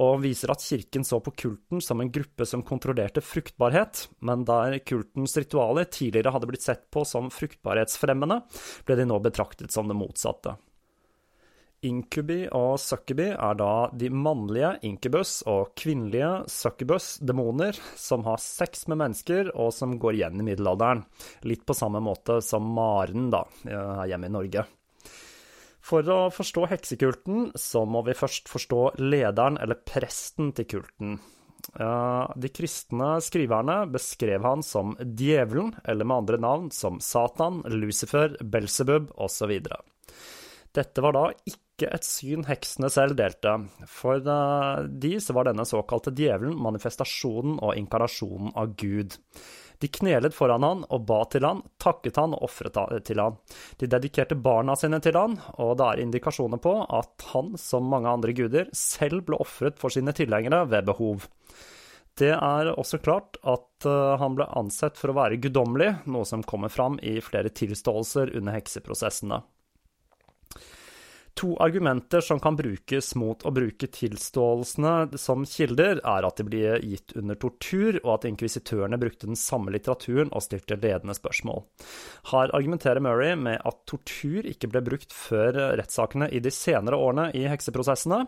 og 0.01 0.23
viser 0.23 0.55
at 0.55 0.65
kirken 0.65 1.05
så 1.05 1.21
på 1.21 1.35
kulten 1.37 1.83
som 1.85 2.01
en 2.01 2.13
gruppe 2.13 2.47
som 2.49 2.65
kontrollerte 2.65 3.21
fruktbarhet, 3.21 4.07
men 4.25 4.47
der 4.49 4.79
kultens 4.89 5.37
ritualer 5.37 5.85
tidligere 5.85 6.33
hadde 6.33 6.49
blitt 6.49 6.65
sett 6.65 6.87
på 6.95 7.05
som 7.09 7.29
fruktbarhetsfremmende, 7.35 8.41
ble 8.89 8.97
de 8.97 9.09
nå 9.11 9.21
betraktet 9.29 9.75
som 9.75 9.91
det 9.91 9.99
motsatte. 10.01 10.57
Inkubi 11.87 12.41
og 12.59 12.73
succubi 12.83 13.29
er 13.31 13.59
da 13.61 13.73
de 13.95 14.09
mannlige 14.11 14.73
inkubus 14.89 15.45
og 15.47 15.77
kvinnelige 15.79 16.31
succubus, 16.51 17.21
demoner, 17.23 17.77
som 17.95 18.25
har 18.27 18.41
sex 18.43 18.89
med 18.91 18.99
mennesker 18.99 19.53
og 19.55 19.71
som 19.77 19.95
går 20.03 20.19
igjen 20.19 20.43
i 20.43 20.47
middelalderen. 20.49 21.05
Litt 21.47 21.63
på 21.69 21.77
samme 21.79 22.03
måte 22.03 22.41
som 22.43 22.67
Maren 22.75 23.29
da, 23.31 23.45
her 23.63 24.11
hjemme 24.11 24.27
i 24.27 24.35
Norge. 24.35 24.65
For 25.89 26.11
å 26.11 26.19
forstå 26.35 26.67
heksekulten, 26.73 27.53
så 27.55 27.85
må 27.87 28.03
vi 28.09 28.17
først 28.19 28.51
forstå 28.51 28.81
lederen 28.99 29.61
eller 29.63 29.79
presten 29.79 30.51
til 30.59 30.67
kulten. 30.75 31.15
De 31.79 32.51
kristne 32.55 33.13
skriverne 33.23 33.79
beskrev 33.95 34.43
han 34.43 34.67
som 34.67 34.97
djevelen, 34.99 35.73
eller 35.87 36.11
med 36.11 36.25
andre 36.25 36.43
navn 36.43 36.69
som 36.75 36.99
Satan, 36.99 37.63
Lucifer, 37.71 38.35
Belsebub 38.43 39.13
osv. 39.15 39.55
Dette 40.75 41.07
var 41.07 41.17
da 41.17 41.25
ikke 41.47 41.68
ikke 41.79 41.95
et 41.95 42.07
syn 42.07 42.43
heksene 42.49 42.91
selv 42.91 43.15
delte. 43.19 43.55
For 43.87 44.19
de 44.19 45.15
så 45.23 45.37
var 45.37 45.47
denne 45.47 45.67
såkalte 45.69 46.11
djevelen 46.11 46.59
manifestasjonen 46.59 47.61
og 47.63 47.79
inkarnasjonen 47.79 48.51
av 48.59 48.75
Gud. 48.81 49.15
De 49.79 49.87
knelet 49.95 50.35
foran 50.35 50.65
han 50.67 50.81
og 50.91 51.05
ba 51.07 51.21
til 51.31 51.47
han, 51.47 51.63
takket 51.79 52.19
han 52.19 52.35
og 52.35 52.49
ofret 52.49 52.81
til 53.07 53.23
han. 53.23 53.37
De 53.79 53.87
dedikerte 53.87 54.35
barna 54.35 54.75
sine 54.75 54.99
til 55.05 55.15
han, 55.15 55.37
og 55.55 55.77
det 55.79 55.87
er 55.87 56.03
indikasjoner 56.03 56.59
på 56.59 56.75
at 56.83 57.29
han, 57.31 57.53
som 57.55 57.87
mange 57.87 58.11
andre 58.11 58.35
guder, 58.35 58.73
selv 58.75 59.23
ble 59.29 59.39
ofret 59.39 59.79
for 59.79 59.95
sine 59.95 60.15
tilhengere 60.19 60.65
ved 60.73 60.89
behov. 60.91 61.29
Det 62.19 62.33
er 62.35 62.73
også 62.73 62.99
klart 62.99 63.39
at 63.47 63.87
eh, 63.87 64.17
han 64.19 64.35
ble 64.35 64.49
ansett 64.59 64.99
for 64.99 65.13
å 65.13 65.21
være 65.21 65.39
guddommelig, 65.39 65.93
noe 66.11 66.27
som 66.27 66.43
kommer 66.43 66.73
fram 66.75 66.99
i 66.99 67.21
flere 67.23 67.53
tilståelser 67.55 68.35
under 68.35 68.59
hekseprosessene. 68.59 69.39
To 71.39 71.57
argumenter 71.63 72.21
som 72.21 72.41
kan 72.41 72.57
brukes 72.59 73.13
mot 73.15 73.45
å 73.47 73.53
bruke 73.55 73.87
tilståelsene 73.95 75.19
som 75.23 75.45
kilder, 75.47 76.01
er 76.03 76.27
at 76.27 76.41
de 76.41 76.47
blir 76.49 76.83
gitt 76.83 77.15
under 77.21 77.39
tortur, 77.39 78.01
og 78.01 78.11
at 78.17 78.27
inkvisitørene 78.27 78.99
brukte 78.99 79.29
den 79.31 79.39
samme 79.39 79.71
litteraturen 79.71 80.33
og 80.35 80.43
stilte 80.43 80.75
ledende 80.83 81.15
spørsmål. 81.15 81.63
Her 82.33 82.51
argumenterer 82.59 82.99
Murray 83.05 83.39
med 83.39 83.63
at 83.63 83.79
tortur 83.87 84.51
ikke 84.51 84.73
ble 84.73 84.83
brukt 84.91 85.15
før 85.15 85.61
rettssakene 85.79 86.27
i 86.35 86.43
de 86.43 86.51
senere 86.51 86.99
årene 86.99 87.31
i 87.39 87.47
hekseprosessene, 87.47 88.25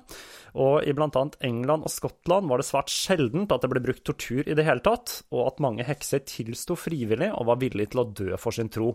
og 0.55 0.87
i 0.87 0.95
bl.a. 0.95 1.26
England 1.50 1.90
og 1.90 1.90
Skottland 1.90 2.47
var 2.47 2.62
det 2.62 2.71
svært 2.71 2.95
sjeldent 2.95 3.50
at 3.50 3.67
det 3.67 3.75
ble 3.75 3.83
brukt 3.90 4.07
tortur 4.07 4.47
i 4.47 4.55
det 4.55 4.71
hele 4.71 4.87
tatt, 4.87 5.25
og 5.35 5.49
at 5.49 5.64
mange 5.67 5.88
hekser 5.88 6.23
tilsto 6.31 6.79
frivillig 6.79 7.35
og 7.35 7.50
var 7.50 7.59
villige 7.59 7.90
til 7.90 8.05
å 8.05 8.11
dø 8.23 8.37
for 8.38 8.55
sin 8.55 8.71
tro. 8.71 8.95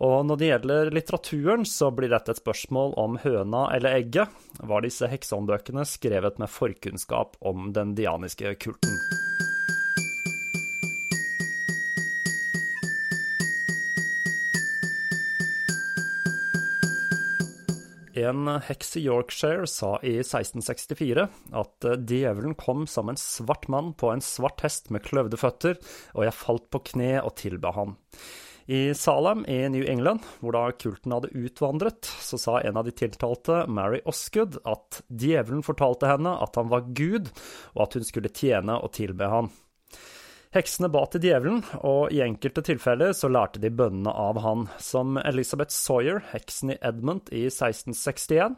Og 0.00 0.22
når 0.24 0.38
det 0.40 0.46
gjelder 0.48 0.90
litteraturen, 0.96 1.66
så 1.68 1.90
blir 1.92 2.08
dette 2.08 2.32
et 2.32 2.40
spørsmål 2.40 2.94
om 3.00 3.18
høna 3.20 3.66
eller 3.76 3.98
egget. 3.98 4.32
Var 4.56 4.86
disse 4.86 5.10
heksehåndbøkene 5.12 5.84
skrevet 5.84 6.40
med 6.40 6.48
forkunnskap 6.48 7.36
om 7.44 7.74
den 7.76 7.92
dianiske 7.98 8.54
kulten? 8.64 8.96
En 18.20 18.48
heks 18.64 18.96
i 18.96 19.04
Yorkshire 19.04 19.68
sa 19.68 19.94
i 20.00 20.16
1664 20.20 21.28
at 21.60 21.92
djevelen 22.08 22.56
kom 22.56 22.86
som 22.88 23.12
en 23.12 23.20
svart 23.20 23.68
mann 23.68 23.92
på 23.92 24.10
en 24.12 24.24
svart 24.24 24.64
hest 24.64 24.88
med 24.92 25.04
kløvde 25.04 25.40
føtter, 25.40 25.76
og 26.16 26.24
jeg 26.24 26.40
falt 26.40 26.70
på 26.72 26.86
kne 26.92 27.18
og 27.20 27.36
tilba 27.40 27.76
han. 27.76 27.98
I 28.66 28.94
Salem 28.94 29.44
i 29.48 29.62
New 29.72 29.84
England, 29.88 30.26
hvor 30.40 30.54
da 30.56 30.66
kulten 30.72 31.14
hadde 31.14 31.32
utvandret, 31.36 32.10
så 32.20 32.38
sa 32.38 32.58
en 32.60 32.76
av 32.76 32.86
de 32.86 32.94
tiltalte, 32.94 33.64
Mary 33.70 34.02
Osgood, 34.08 34.60
at 34.68 35.00
djevelen 35.08 35.64
fortalte 35.66 36.10
henne 36.10 36.36
at 36.44 36.58
han 36.60 36.70
var 36.72 36.90
Gud, 36.92 37.32
og 37.74 37.86
at 37.86 37.98
hun 37.98 38.06
skulle 38.06 38.32
tjene 38.34 38.76
og 38.78 38.92
tilbe 38.98 39.30
han. 39.32 39.50
Heksene 40.50 40.88
ba 40.90 41.04
til 41.06 41.22
djevelen, 41.22 41.60
og 41.86 42.10
i 42.10 42.24
enkelte 42.24 42.64
tilfeller 42.66 43.12
så 43.14 43.28
lærte 43.30 43.60
de 43.62 43.70
bønnene 43.70 44.10
av 44.10 44.40
han, 44.42 44.64
som 44.82 45.14
Elizabeth 45.22 45.70
Sawyer, 45.70 46.18
heksen 46.32 46.72
i 46.74 46.78
Edmund 46.82 47.30
i 47.30 47.44
1661. 47.46 48.56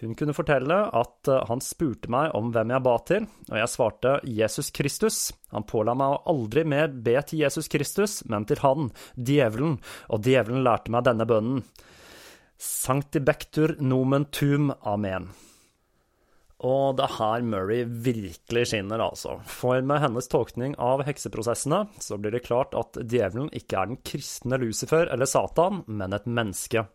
Hun 0.00 0.16
kunne 0.16 0.36
fortelle 0.36 0.80
at 0.88 1.28
eh, 1.28 1.44
han 1.50 1.60
spurte 1.60 2.08
meg 2.08 2.32
om 2.32 2.48
hvem 2.54 2.72
jeg 2.72 2.86
ba 2.88 2.96
til, 3.12 3.28
og 3.50 3.60
jeg 3.60 3.72
svarte 3.74 4.16
Jesus 4.24 4.72
Kristus. 4.72 5.20
Han 5.52 5.68
påla 5.68 5.92
meg 5.92 6.16
å 6.16 6.22
aldri 6.32 6.64
mer 6.64 6.88
be 6.88 7.18
til 7.28 7.44
Jesus 7.44 7.68
Kristus, 7.68 8.22
men 8.24 8.48
til 8.48 8.64
han, 8.64 8.88
djevelen, 9.12 9.82
og 10.08 10.24
djevelen 10.24 10.64
lærte 10.64 10.96
meg 10.96 11.04
denne 11.10 11.28
bønnen. 11.28 11.64
Sancti 12.56 13.20
bectur 13.20 13.76
nomen 13.84 14.30
tum 14.32 14.72
amen. 14.80 15.28
Og 16.64 16.96
det 16.96 17.04
er 17.04 17.16
her 17.18 17.44
Murray 17.44 17.84
virkelig 17.84 18.70
skinner, 18.70 19.02
altså. 19.04 19.36
For 19.44 19.84
med 19.84 20.00
hennes 20.00 20.30
tolkning 20.32 20.76
av 20.80 21.02
hekseprosessene, 21.04 21.82
så 22.00 22.16
blir 22.16 22.32
det 22.32 22.46
klart 22.46 22.72
at 22.78 22.96
djevelen 23.02 23.50
ikke 23.52 23.80
er 23.82 23.90
den 23.90 24.00
kristne 24.06 24.58
Lucifer 24.62 25.10
eller 25.12 25.28
Satan, 25.28 25.82
men 25.86 26.16
et 26.16 26.24
menneske. 26.24 26.86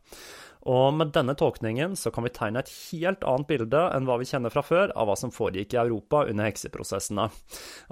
Og 0.69 0.89
med 0.97 1.13
denne 1.15 1.37
tolkningen 1.39 1.93
så 1.95 2.11
kan 2.11 2.25
vi 2.25 2.33
tegne 2.35 2.63
et 2.63 2.71
helt 2.89 3.23
annet 3.23 3.47
bilde 3.47 3.83
enn 3.95 4.09
hva 4.09 4.17
vi 4.19 4.27
kjenner 4.27 4.51
fra 4.51 4.65
før 4.65 4.91
av 4.91 5.07
hva 5.07 5.15
som 5.19 5.31
foregikk 5.31 5.77
i 5.77 5.81
Europa 5.85 6.25
under 6.25 6.49
hekseprosessene. 6.49 7.29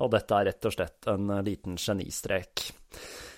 Og 0.03 0.11
dette 0.13 0.35
er 0.35 0.49
rett 0.49 0.67
og 0.67 0.75
slett 0.75 1.07
en 1.13 1.31
liten 1.45 1.77
genistrek. 1.79 2.67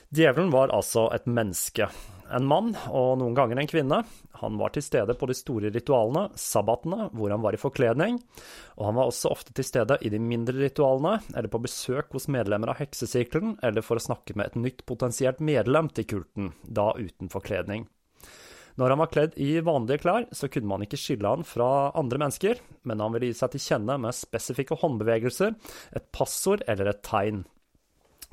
Djevelen 0.09 0.49
var 0.49 0.71
altså 0.73 1.03
et 1.13 1.27
menneske, 1.29 1.85
en 2.33 2.45
mann, 2.49 2.71
og 2.89 3.19
noen 3.21 3.35
ganger 3.37 3.59
en 3.61 3.67
kvinne. 3.69 3.99
Han 4.41 4.55
var 4.57 4.71
til 4.73 4.81
stede 4.81 5.13
på 5.13 5.27
de 5.29 5.35
store 5.37 5.69
ritualene, 5.69 6.31
sabbatene, 6.33 7.11
hvor 7.13 7.29
han 7.29 7.43
var 7.43 7.53
i 7.53 7.59
forkledning, 7.61 8.17
og 8.79 8.87
han 8.87 8.97
var 8.97 9.11
også 9.11 9.29
ofte 9.29 9.53
til 9.53 9.67
stede 9.67 9.99
i 10.01 10.09
de 10.09 10.17
mindre 10.17 10.55
ritualene, 10.57 11.19
eller 11.35 11.51
på 11.53 11.61
besøk 11.61 12.17
hos 12.17 12.25
medlemmer 12.25 12.73
av 12.73 12.79
heksesirkelen, 12.81 13.59
eller 13.61 13.85
for 13.85 14.01
å 14.01 14.05
snakke 14.07 14.33
med 14.33 14.49
et 14.49 14.57
nytt 14.63 14.81
potensielt 14.89 15.43
medlem 15.45 15.91
til 15.93 16.09
kulten, 16.15 16.49
da 16.65 16.89
uten 16.97 17.29
forkledning. 17.29 17.85
Når 18.81 18.95
han 18.95 19.01
var 19.03 19.13
kledd 19.13 19.37
i 19.37 19.51
vanlige 19.61 20.01
klær, 20.07 20.25
så 20.33 20.49
kunne 20.49 20.73
man 20.73 20.87
ikke 20.87 20.97
skille 20.97 21.35
han 21.35 21.45
fra 21.45 21.91
andre 21.99 22.23
mennesker, 22.23 22.65
men 22.89 23.05
han 23.05 23.13
ville 23.13 23.29
gi 23.29 23.37
seg 23.43 23.53
til 23.53 23.65
kjenne 23.67 24.01
med 24.01 24.17
spesifikke 24.17 24.79
håndbevegelser, 24.81 25.53
et 25.93 26.11
passord 26.15 26.65
eller 26.65 26.95
et 26.95 27.05
tegn. 27.05 27.45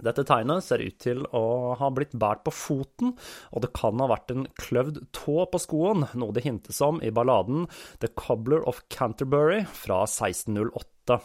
Dette 0.03 0.27
tegnet 0.29 0.65
ser 0.65 0.83
ut 0.85 0.99
til 1.01 1.23
å 1.33 1.75
ha 1.81 1.89
blitt 1.95 2.13
båret 2.21 2.43
på 2.45 2.53
foten, 2.53 3.15
og 3.53 3.65
det 3.65 3.73
kan 3.77 3.97
ha 4.03 4.11
vært 4.11 4.35
en 4.35 4.45
kløvd 4.61 5.01
tå 5.17 5.47
på 5.49 5.61
skoen, 5.63 6.05
noe 6.13 6.37
det 6.37 6.45
hintes 6.45 6.83
om 6.85 7.01
i 7.01 7.13
balladen 7.15 7.65
The 8.05 8.13
Cobbler 8.13 8.61
of 8.69 8.83
Canterbury 8.93 9.65
fra 9.65 10.05
1608. 10.05 11.21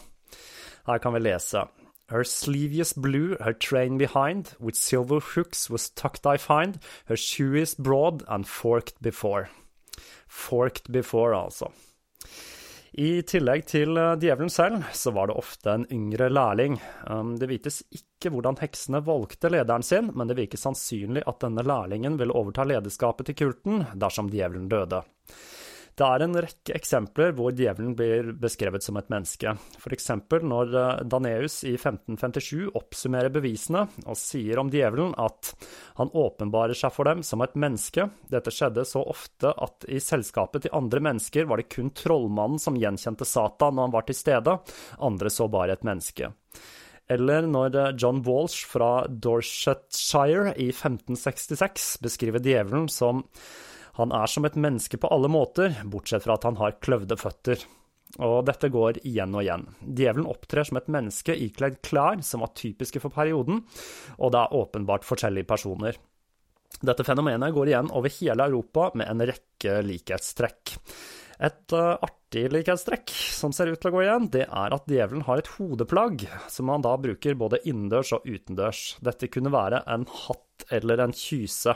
Her 0.88 0.98
kan 1.04 1.14
vi 1.14 1.22
lese 1.22 1.66
Her 2.10 2.24
sleeviest 2.24 3.00
blue, 3.00 3.36
her 3.40 3.52
train 3.52 3.98
behind, 3.98 4.56
with 4.58 4.76
silver 4.76 5.20
hooks 5.20 5.68
was 5.70 5.90
tucked 5.90 6.26
I 6.26 6.36
find, 6.36 6.80
her 7.06 7.16
shoe 7.16 7.54
is 7.54 7.74
broad 7.74 8.24
and 8.26 8.46
forked 8.46 9.00
before. 9.02 9.48
Forked 10.26 10.90
before, 10.92 11.36
altså. 11.36 11.72
I 12.92 13.22
tillegg 13.24 13.62
til 13.70 13.96
eh, 13.96 14.14
djevelen 14.20 14.50
selv, 14.52 14.82
så 14.92 15.14
var 15.16 15.30
det 15.30 15.36
ofte 15.40 15.72
en 15.72 15.86
yngre 15.88 16.28
lærling. 16.28 16.76
Um, 17.08 17.30
det 17.40 17.48
vites 17.48 17.80
ikke 17.88 18.28
hvordan 18.34 18.58
heksene 18.60 19.00
valgte 19.06 19.48
lederen 19.48 19.86
sin, 19.86 20.10
men 20.12 20.28
det 20.28 20.36
virker 20.36 20.60
sannsynlig 20.60 21.24
at 21.24 21.40
denne 21.40 21.64
lærlingen 21.64 22.18
ville 22.20 22.36
overta 22.36 22.66
lederskapet 22.68 23.30
til 23.30 23.38
kulten 23.38 23.86
dersom 23.96 24.28
djevelen 24.32 24.68
døde. 24.68 25.00
Det 25.92 26.06
er 26.08 26.22
en 26.24 26.36
rekke 26.40 26.72
eksempler 26.72 27.34
hvor 27.36 27.52
djevelen 27.52 27.92
blir 27.96 28.30
beskrevet 28.40 28.84
som 28.84 28.96
et 28.96 29.10
menneske. 29.12 29.52
F.eks. 29.76 30.08
når 30.40 30.76
eh, 30.80 31.02
Daneus 31.04 31.58
i 31.68 31.74
1557 31.74 32.70
oppsummerer 32.78 33.32
bevisene 33.34 33.84
og 34.06 34.16
sier 34.16 34.60
om 34.62 34.70
djevelen 34.72 35.12
at 35.20 35.52
han 36.00 36.12
åpenbarer 36.16 36.78
seg 36.78 36.94
for 36.94 37.10
dem 37.10 37.20
som 37.26 37.44
et 37.44 37.58
menneske. 37.60 38.06
Dette 38.32 38.54
skjedde 38.54 38.86
så 38.88 39.04
ofte 39.04 39.52
at 39.52 39.84
i 39.88 40.00
selskapet 40.00 40.64
til 40.64 40.76
andre 40.76 41.02
mennesker 41.04 41.50
var 41.50 41.60
det 41.60 41.68
kun 41.74 41.92
trollmannen 41.96 42.62
som 42.62 42.78
gjenkjente 42.80 43.28
Satan 43.28 43.76
når 43.76 43.90
han 43.90 43.96
var 43.98 44.06
til 44.08 44.16
stede, 44.16 44.56
andre 44.96 45.32
så 45.32 45.48
bare 45.52 45.76
et 45.76 45.84
menneske. 45.84 46.32
Eller 47.12 47.44
når 47.50 47.76
eh, 47.76 47.90
John 48.00 48.22
Walsh 48.24 48.64
fra 48.70 49.04
Dorsetshire 49.08 50.54
i 50.56 50.70
1566 50.72 51.98
beskriver 52.00 52.40
djevelen 52.40 52.88
som 52.88 53.26
han 53.98 54.12
er 54.16 54.30
som 54.30 54.46
et 54.48 54.56
menneske 54.56 54.98
på 55.00 55.10
alle 55.12 55.28
måter, 55.32 55.74
bortsett 55.84 56.24
fra 56.24 56.38
at 56.38 56.46
han 56.48 56.58
har 56.60 56.78
kløvde 56.84 57.18
føtter. 57.20 57.64
Og 58.20 58.42
dette 58.44 58.68
går 58.72 59.00
igjen 59.08 59.32
og 59.32 59.44
igjen. 59.44 59.66
Djevelen 59.80 60.28
opptrer 60.28 60.68
som 60.68 60.78
et 60.80 60.88
menneske 60.92 61.36
ikledd 61.46 61.80
klær 61.84 62.20
som 62.24 62.44
var 62.44 62.52
typiske 62.58 63.00
for 63.00 63.12
perioden, 63.12 63.62
og 64.18 64.34
det 64.34 64.42
er 64.42 64.56
åpenbart 64.58 65.06
forskjellige 65.08 65.48
personer. 65.48 65.96
Dette 66.82 67.04
fenomenet 67.04 67.52
går 67.54 67.72
igjen 67.72 67.90
over 67.92 68.12
hele 68.20 68.48
Europa 68.48 68.90
med 68.98 69.10
en 69.10 69.24
rekke 69.28 69.80
likhetstrekk. 69.86 70.76
Et 71.42 71.74
uh, 71.74 71.98
artig 72.04 72.46
likhetstrekk 72.54 73.10
som 73.10 73.52
ser 73.54 73.72
ut 73.72 73.80
til 73.82 73.90
å 73.90 73.94
gå 73.96 74.04
igjen, 74.04 74.28
det 74.32 74.44
er 74.46 74.76
at 74.76 74.88
djevelen 74.88 75.24
har 75.26 75.42
et 75.42 75.50
hodeplagg 75.56 76.24
som 76.52 76.70
han 76.72 76.84
da 76.84 76.94
bruker 77.00 77.38
både 77.38 77.60
innendørs 77.66 78.12
og 78.16 78.28
utendørs. 78.28 78.82
Dette 79.04 79.30
kunne 79.32 79.52
være 79.52 79.82
en 79.90 80.06
hatt 80.06 80.51
eller 80.70 81.02
en 81.02 81.14
kyse. 81.16 81.74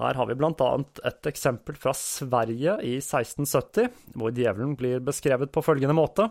Her 0.00 0.16
har 0.16 0.28
vi 0.30 0.36
bl.a. 0.38 0.68
et 1.04 1.28
eksempel 1.28 1.76
fra 1.78 1.92
Sverige 1.96 2.76
i 2.86 2.94
1670, 3.02 3.90
hvor 4.16 4.32
djevelen 4.32 4.76
blir 4.78 5.02
beskrevet 5.04 5.52
på 5.52 5.62
følgende 5.64 5.96
måte. 5.98 6.30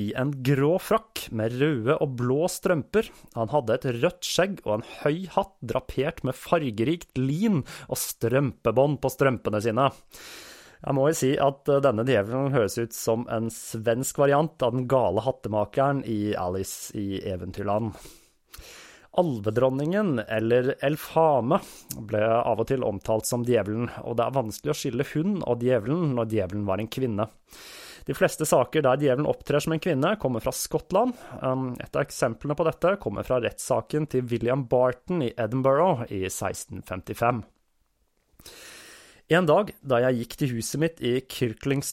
I 0.00 0.10
en 0.18 0.32
grå 0.46 0.74
frakk 0.82 1.28
med 1.36 1.54
røde 1.60 1.96
og 2.00 2.16
blå 2.18 2.48
strømper. 2.50 3.10
Han 3.36 3.52
hadde 3.52 3.76
et 3.76 3.88
rødt 4.00 4.26
skjegg 4.26 4.60
og 4.64 4.78
en 4.78 4.86
høy 5.02 5.26
hatt 5.36 5.56
drapert 5.60 6.24
med 6.26 6.38
fargerikt 6.38 7.20
lin 7.20 7.62
og 7.88 8.00
strømpebånd 8.00 9.00
på 9.04 9.12
strømpene 9.12 9.62
sine. 9.64 9.90
Jeg 10.80 10.96
må 10.96 11.10
jo 11.10 11.16
si 11.16 11.34
at 11.36 11.68
eh, 11.68 11.82
denne 11.84 12.06
djevelen 12.08 12.54
høres 12.54 12.78
ut 12.80 12.96
som 12.96 13.26
en 13.32 13.50
svensk 13.52 14.20
variant 14.22 14.64
av 14.64 14.72
den 14.72 14.86
gale 14.88 15.20
hattemakeren 15.26 16.00
i 16.08 16.32
Alice 16.40 16.96
i 16.96 17.20
Eventyrland. 17.20 17.92
Alvedronningen, 19.20 20.18
eller 20.26 20.72
Elfame, 20.86 21.60
ble 22.08 22.22
av 22.24 22.62
og 22.62 22.70
til 22.70 22.86
omtalt 22.86 23.28
som 23.28 23.44
djevelen, 23.44 23.90
og 24.04 24.16
det 24.16 24.26
er 24.26 24.38
vanskelig 24.38 24.72
å 24.72 24.78
skille 24.78 25.06
hun 25.12 25.38
og 25.42 25.64
djevelen 25.64 26.14
når 26.16 26.32
djevelen 26.32 26.66
var 26.68 26.80
en 26.80 26.90
kvinne. 26.90 27.28
De 28.08 28.16
fleste 28.16 28.46
saker 28.48 28.82
der 28.86 29.02
djevelen 29.02 29.28
opptrer 29.28 29.62
som 29.62 29.74
en 29.76 29.82
kvinne, 29.82 30.14
kommer 30.22 30.42
fra 30.42 30.54
Skottland. 30.56 31.12
Um, 31.44 31.74
et 31.76 31.92
av 31.94 32.06
eksemplene 32.06 32.56
på 32.56 32.66
dette 32.66 32.96
kommer 33.02 33.26
fra 33.28 33.38
rettssaken 33.44 34.08
til 34.10 34.24
William 34.32 34.64
Barton 34.70 35.22
i 35.26 35.32
Edinburgh 35.36 36.06
i 36.08 36.24
1655. 36.30 37.44
En 39.30 39.46
dag 39.46 39.70
da 39.86 40.00
jeg 40.06 40.22
gikk 40.22 40.38
til 40.40 40.56
huset 40.56 40.82
mitt 40.82 41.04
i 41.06 41.18
Kirklings 41.22 41.92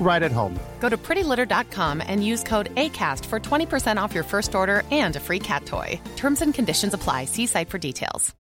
right 0.00 0.22
at 0.22 0.32
home. 0.32 0.58
Go 0.80 0.88
to 0.88 0.96
prettylitter.com 0.96 2.02
and 2.06 2.24
use 2.24 2.42
code 2.44 2.74
ACAST 2.76 3.24
for 3.26 3.40
20% 3.40 3.96
off 4.00 4.14
your 4.14 4.24
first 4.24 4.54
order 4.54 4.82
and 4.90 5.16
a 5.16 5.20
free 5.20 5.40
cat 5.40 5.66
toy. 5.66 6.00
Terms 6.16 6.42
and 6.42 6.54
conditions 6.54 6.94
apply. 6.94 7.24
See 7.24 7.46
site 7.46 7.68
for 7.68 7.78
details. 7.78 8.34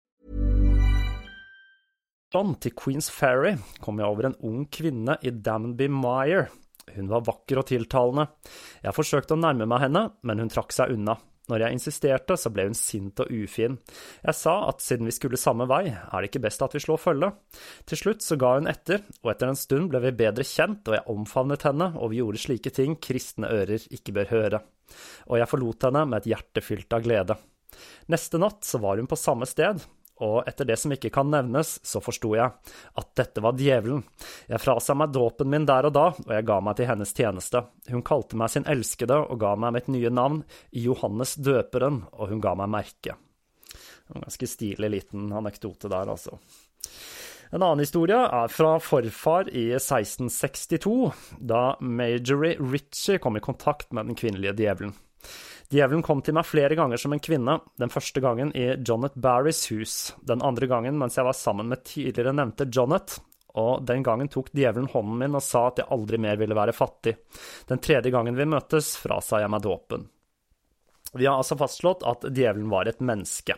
Til 2.35 2.73
Queens 2.75 3.07
Ferry 3.07 3.53
kom 3.79 3.99
jeg 4.01 4.11
over 4.11 4.25
en 4.27 4.33
ung 4.43 4.65
kvinne 4.67 5.15
i 5.23 5.31
Danby 5.31 5.87
Mire. 5.87 6.49
Hun 6.95 7.07
var 7.07 7.23
vakker 7.23 7.61
og 7.61 7.69
tiltalende. 7.69 8.25
Jeg 8.83 8.95
forsøkte 8.97 9.37
å 9.37 9.39
nærme 9.39 9.67
meg 9.69 9.85
henne, 9.85 10.01
men 10.21 10.43
hun 10.43 10.51
trakk 10.51 10.75
seg 10.75 10.91
unna. 10.91 11.15
Når 11.51 11.62
jeg 11.62 11.77
insisterte, 11.77 12.38
så 12.39 12.49
ble 12.53 12.67
hun 12.69 12.77
sint 12.77 13.21
og 13.21 13.29
ufin. 13.29 13.77
Jeg 14.25 14.38
sa 14.38 14.55
at 14.69 14.81
siden 14.81 15.05
vi 15.10 15.13
skulle 15.13 15.39
samme 15.39 15.67
vei, 15.69 15.84
er 15.91 16.15
det 16.17 16.31
ikke 16.31 16.43
best 16.47 16.63
at 16.65 16.73
vi 16.73 16.81
slår 16.81 17.01
følge. 17.01 17.31
Til 17.86 18.01
slutt 18.01 18.25
så 18.25 18.38
ga 18.41 18.55
hun 18.58 18.69
etter, 18.71 19.03
og 19.23 19.34
etter 19.34 19.51
en 19.51 19.60
stund 19.60 19.91
ble 19.91 20.01
vi 20.08 20.15
bedre 20.23 20.45
kjent, 20.47 20.88
og 20.89 20.97
jeg 20.97 21.08
omfavnet 21.13 21.67
henne, 21.69 21.91
og 21.99 22.13
vi 22.13 22.21
gjorde 22.21 22.41
slike 22.41 22.73
ting 22.73 22.97
kristne 22.97 23.51
ører 23.53 23.86
ikke 23.93 24.15
bør 24.15 24.31
høre. 24.34 24.63
Og 25.29 25.38
jeg 25.41 25.49
forlot 25.51 25.88
henne 25.89 26.05
med 26.10 26.23
et 26.23 26.31
hjerte 26.34 26.65
fylt 26.65 26.97
av 26.97 27.05
glede. 27.05 27.38
Neste 28.12 28.39
natt 28.41 28.65
så 28.65 28.79
var 28.81 28.97
hun 28.97 29.10
på 29.10 29.19
samme 29.19 29.47
sted, 29.49 29.81
og 30.23 30.45
etter 30.47 30.67
det 30.69 30.78
som 30.80 30.93
ikke 30.95 31.12
kan 31.13 31.28
nevnes, 31.32 31.75
så 31.84 31.99
forsto 32.04 32.32
jeg 32.38 32.51
at 33.01 33.10
dette 33.19 33.43
var 33.43 33.58
djevelen. 33.60 34.04
Jeg 34.47 34.62
frasa 34.63 34.95
meg 34.95 35.12
dåpen 35.15 35.49
min 35.51 35.67
der 35.67 35.89
og 35.89 35.95
da, 35.97 36.06
og 36.15 36.32
jeg 36.32 36.47
ga 36.47 36.60
meg 36.63 36.78
til 36.80 36.89
hennes 36.89 37.12
tjeneste. 37.15 37.65
Hun 37.91 38.06
kalte 38.06 38.39
meg 38.39 38.54
sin 38.54 38.67
elskede 38.71 39.17
og 39.25 39.39
ga 39.43 39.56
meg 39.60 39.75
mitt 39.75 39.91
nye 39.91 40.13
navn, 40.13 40.43
Johannes 40.71 41.36
døperen, 41.36 42.06
og 42.15 42.32
hun 42.32 42.43
ga 42.43 42.56
meg 42.62 42.71
merke. 42.78 43.17
En 44.13 44.23
ganske 44.23 44.47
stilig 44.47 44.91
liten 44.93 45.32
anekdote 45.36 45.91
der, 45.91 46.13
altså. 46.13 46.39
En 47.51 47.62
annen 47.62 47.84
historie 47.84 48.17
er 48.17 48.51
fra 48.51 48.75
forfar 48.84 49.49
i 49.51 49.67
1662, 49.78 51.12
da 51.39 51.75
Majorie 51.80 52.58
Ritchie 52.60 53.19
kom 53.21 53.38
i 53.38 53.43
kontakt 53.43 53.91
med 53.93 54.10
den 54.10 54.17
kvinnelige 54.17 54.56
djevelen. 54.60 54.95
Djevelen 55.71 56.04
kom 56.06 56.21
til 56.21 56.36
meg 56.38 56.45
flere 56.45 56.78
ganger 56.78 56.99
som 57.01 57.13
en 57.15 57.21
kvinne, 57.23 57.58
den 57.82 57.91
første 57.93 58.21
gangen 58.21 58.51
i 58.58 58.67
Jonet 58.86 59.15
Barrys 59.17 59.63
hus, 59.71 59.95
den 60.21 60.43
andre 60.45 60.69
gangen 60.69 60.99
mens 61.01 61.17
jeg 61.17 61.25
var 61.25 61.38
sammen 61.38 61.71
med 61.71 61.84
tidligere 61.88 62.36
nevnte 62.38 62.69
Jonet, 62.69 63.17
og 63.56 63.86
den 63.88 64.04
gangen 64.04 64.30
tok 64.30 64.51
djevelen 64.54 64.91
hånden 64.91 65.21
min 65.21 65.38
og 65.39 65.43
sa 65.43 65.67
at 65.69 65.82
jeg 65.82 65.91
aldri 65.95 66.19
mer 66.21 66.38
ville 66.38 66.58
være 66.58 66.75
fattig. 66.75 67.15
Den 67.69 67.82
tredje 67.82 68.12
gangen 68.13 68.38
vi 68.38 68.47
møtes, 68.49 68.93
frasa 69.01 69.41
jeg 69.41 69.51
meg 69.51 69.63
dåpen. 69.63 70.06
Vi 71.15 71.28
har 71.28 71.39
altså 71.39 71.58
fastslått 71.60 72.04
at 72.08 72.25
djevelen 72.28 72.69
var 72.71 72.89
et 72.89 73.01
menneske, 73.04 73.56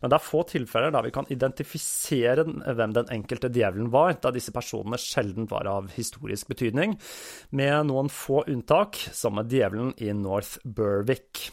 men 0.00 0.10
det 0.10 0.18
er 0.18 0.24
få 0.24 0.42
tilfeller 0.48 0.92
der 0.94 1.06
vi 1.06 1.12
kan 1.14 1.28
identifisere 1.32 2.44
hvem 2.44 2.96
den 2.96 3.12
enkelte 3.14 3.50
djevelen 3.52 3.92
var, 3.94 4.18
da 4.20 4.32
disse 4.34 4.52
personene 4.54 5.00
sjelden 5.00 5.48
var 5.50 5.68
av 5.70 5.88
historisk 5.96 6.50
betydning, 6.52 6.98
med 7.50 7.88
noen 7.88 8.12
få 8.12 8.44
unntak, 8.46 9.00
som 9.16 9.38
med 9.38 9.52
djevelen 9.52 9.94
i 9.96 10.12
North 10.16 10.60
Berwick. 10.64 11.48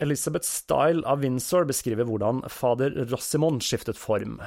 Elizabeth 0.00 0.44
Style 0.44 1.06
av 1.08 1.22
Windsor 1.24 1.64
beskriver 1.64 2.04
hvordan 2.04 2.42
fader 2.52 2.92
Rossimon 3.08 3.62
skiftet 3.64 3.96
form, 3.96 4.38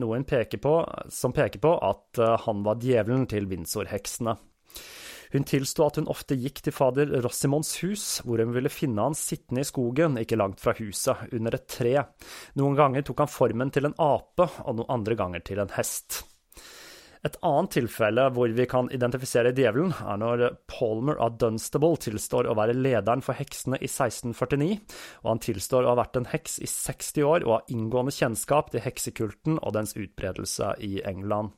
noe 0.00 0.22
peker 0.24 0.62
på, 0.64 0.78
som 1.12 1.34
peker 1.36 1.60
på 1.60 1.74
at 1.84 2.20
eh, 2.22 2.36
han 2.46 2.64
var 2.64 2.80
djevelen 2.80 3.28
til 3.28 3.48
Windsor-heksene. 3.50 4.38
Hun 5.34 5.46
tilsto 5.50 5.82
at 5.88 5.96
hun 5.98 6.06
ofte 6.12 6.36
gikk 6.38 6.60
til 6.62 6.74
fader 6.74 7.10
Rossimons 7.24 7.72
hus, 7.82 8.04
hvor 8.22 8.38
hun 8.38 8.52
ville 8.54 8.70
finne 8.70 9.02
han 9.02 9.16
sittende 9.18 9.64
i 9.64 9.66
skogen 9.66 10.20
ikke 10.20 10.38
langt 10.38 10.62
fra 10.62 10.76
huset, 10.78 11.26
under 11.34 11.56
et 11.58 11.66
tre. 11.66 11.96
Noen 12.60 12.78
ganger 12.78 13.02
tok 13.02 13.24
han 13.24 13.32
formen 13.32 13.74
til 13.74 13.90
en 13.90 13.96
ape, 13.98 14.46
og 14.62 14.78
noen 14.78 14.94
andre 14.94 15.18
ganger 15.18 15.42
til 15.42 15.58
en 15.64 15.74
hest. 15.74 16.22
Et 17.24 17.38
annet 17.40 17.72
tilfelle 17.72 18.28
hvor 18.36 18.52
vi 18.52 18.66
kan 18.68 18.90
identifisere 18.92 19.54
djevelen, 19.56 19.94
er 20.04 20.20
når 20.20 20.44
Palmer 20.70 21.18
av 21.24 21.38
Dunstable 21.40 21.96
tilstår 22.04 22.46
å 22.46 22.54
være 22.54 22.76
lederen 22.76 23.24
for 23.24 23.34
heksene 23.34 23.80
i 23.80 23.88
1649, 23.88 24.78
og 25.24 25.32
han 25.32 25.42
tilstår 25.48 25.82
å 25.82 25.94
ha 25.94 25.98
vært 26.04 26.20
en 26.20 26.30
heks 26.30 26.60
i 26.60 26.68
60 26.70 27.26
år 27.26 27.48
og 27.48 27.56
ha 27.56 27.60
inngående 27.74 28.14
kjennskap 28.14 28.70
til 28.70 28.84
heksekulten 28.84 29.58
og 29.62 29.74
dens 29.74 29.96
utbredelse 29.96 30.76
i 30.84 30.98
England. 31.02 31.56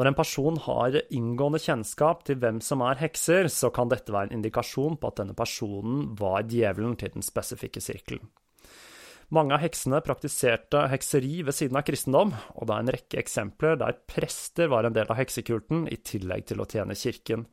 Når 0.00 0.08
en 0.08 0.16
person 0.16 0.56
har 0.64 0.94
inngående 1.12 1.58
kjennskap 1.60 2.22
til 2.24 2.38
hvem 2.40 2.62
som 2.64 2.80
er 2.88 2.96
hekser, 3.02 3.50
så 3.52 3.68
kan 3.68 3.90
dette 3.92 4.14
være 4.14 4.30
en 4.30 4.38
indikasjon 4.38 4.94
på 4.96 5.10
at 5.10 5.18
denne 5.20 5.34
personen 5.36 6.06
var 6.16 6.46
djevelen 6.48 6.94
til 6.96 7.12
den 7.12 7.26
spesifikke 7.26 7.82
sirkelen. 7.84 8.30
Mange 9.28 9.52
av 9.52 9.60
heksene 9.60 10.00
praktiserte 10.00 10.86
hekseri 10.88 11.42
ved 11.44 11.52
siden 11.58 11.76
av 11.76 11.84
kristendom, 11.84 12.32
og 12.32 12.64
det 12.64 12.78
er 12.78 12.86
en 12.86 12.92
rekke 12.96 13.20
eksempler 13.20 13.76
der 13.82 14.00
prester 14.08 14.72
var 14.72 14.88
en 14.88 14.96
del 14.96 15.12
av 15.12 15.20
heksekulten, 15.20 15.84
i 15.92 16.00
tillegg 16.00 16.48
til 16.48 16.64
å 16.64 16.68
tjene 16.72 16.96
kirken. 16.96 17.44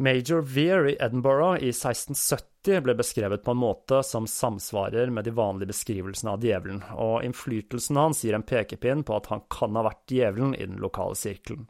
Major 0.00 0.40
Veer 0.40 0.88
i 0.88 0.96
Edinburgh 0.96 1.60
i 1.60 1.68
1670 1.68 2.53
ble 2.64 2.94
beskrevet 2.96 3.44
på 3.44 3.52
en 3.52 3.60
måte 3.60 4.00
som 4.06 4.26
samsvarer 4.30 5.10
med 5.12 5.26
de 5.26 5.32
vanlige 5.36 5.70
beskrivelsene 5.72 6.32
av 6.34 6.44
djevelen, 6.44 6.80
og 6.96 7.24
innflytelsen 7.26 7.98
hans 8.00 8.22
gir 8.24 8.36
en 8.36 8.46
pekepinn 8.46 9.04
på 9.04 9.16
at 9.18 9.28
han 9.32 9.44
kan 9.52 9.76
ha 9.76 9.84
vært 9.84 10.14
djevelen 10.14 10.54
i 10.56 10.64
den 10.64 10.80
lokale 10.82 11.18
sirkelen. 11.18 11.66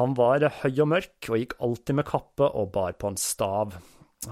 Han 0.00 0.16
var 0.16 0.48
høy 0.62 0.72
og 0.82 0.88
mørk 0.92 1.28
og 1.30 1.40
gikk 1.40 1.54
alltid 1.62 2.00
med 2.00 2.08
kappe 2.08 2.48
og 2.48 2.72
bar 2.74 2.96
på 2.96 3.12
en 3.12 3.20
stav. 3.20 3.76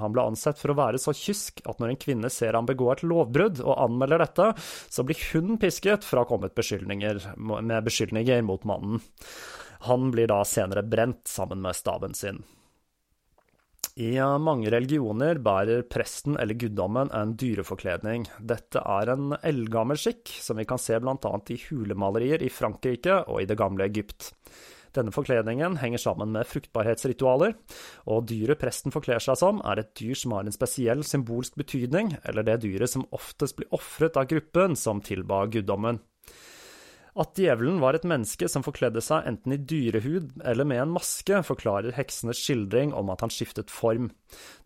Han 0.01 0.15
ble 0.15 0.25
ansett 0.31 0.59
for 0.59 0.73
å 0.73 0.79
være 0.79 0.99
så 1.01 1.13
kysk 1.15 1.61
at 1.69 1.79
når 1.81 1.93
en 1.93 2.01
kvinne 2.01 2.31
ser 2.33 2.57
han 2.57 2.67
begå 2.69 2.91
et 2.93 3.05
lovbrudd 3.05 3.61
og 3.63 3.79
anmelder 3.85 4.25
dette, 4.25 4.51
så 4.89 5.05
blir 5.07 5.21
hun 5.33 5.59
pisket 5.61 6.07
for 6.07 6.19
å 6.19 6.25
ha 6.25 6.31
kommet 6.33 6.57
med 6.57 7.87
beskyldninger 7.87 8.43
mot 8.49 8.65
mannen. 8.65 9.05
Han 9.85 10.11
blir 10.11 10.31
da 10.33 10.41
senere 10.49 10.83
brent 10.83 11.29
sammen 11.29 11.61
med 11.61 11.77
staven 11.77 12.17
sin. 12.17 12.41
I 13.95 14.17
mange 14.43 14.73
religioner 14.75 15.39
bærer 15.39 15.85
presten 15.87 16.35
eller 16.43 16.59
guddommen 16.59 17.13
en 17.15 17.37
dyreforkledning. 17.39 18.25
Dette 18.43 18.81
er 18.83 19.13
en 19.13 19.37
eldgammel 19.39 20.01
skikk, 20.01 20.33
som 20.43 20.59
vi 20.59 20.65
kan 20.67 20.81
se 20.83 20.99
bl.a. 20.99 21.35
i 21.55 21.59
hulemalerier 21.69 22.43
i 22.43 22.51
Frankrike 22.51 23.21
og 23.31 23.45
i 23.45 23.47
det 23.47 23.55
gamle 23.61 23.87
Egypt. 23.87 24.33
Denne 24.99 25.15
forkledningen 25.15 25.79
henger 25.79 26.03
sammen 26.03 26.35
med 26.35 26.47
fruktbarhetsritualer, 26.51 27.55
og 28.11 28.27
dyret 28.31 28.59
presten 28.59 28.95
forkler 28.95 29.23
seg 29.23 29.39
som, 29.39 29.63
er 29.63 29.83
et 29.83 29.95
dyr 29.99 30.19
som 30.19 30.35
har 30.35 30.43
en 30.43 30.55
spesiell 30.55 31.07
symbolsk 31.07 31.55
betydning, 31.63 32.17
eller 32.27 32.47
det 32.47 32.65
dyret 32.67 32.91
som 32.91 33.07
oftest 33.15 33.59
blir 33.59 33.71
ofret 33.75 34.19
av 34.19 34.27
gruppen 34.31 34.75
som 34.79 35.03
tilba 35.07 35.45
guddommen. 35.55 36.03
At 37.15 37.39
djevelen 37.39 37.77
var 37.79 37.95
et 37.95 38.07
menneske 38.11 38.49
som 38.51 38.65
forkledde 38.67 38.99
seg 39.05 39.29
enten 39.31 39.55
i 39.55 39.59
dyrehud 39.71 40.33
eller 40.43 40.67
med 40.67 40.81
en 40.83 40.95
maske, 40.97 41.39
forklarer 41.47 41.95
heksenes 41.95 42.41
skildring 42.43 42.91
om 42.97 43.13
at 43.15 43.23
han 43.23 43.31
skiftet 43.31 43.71
form. 43.71 44.09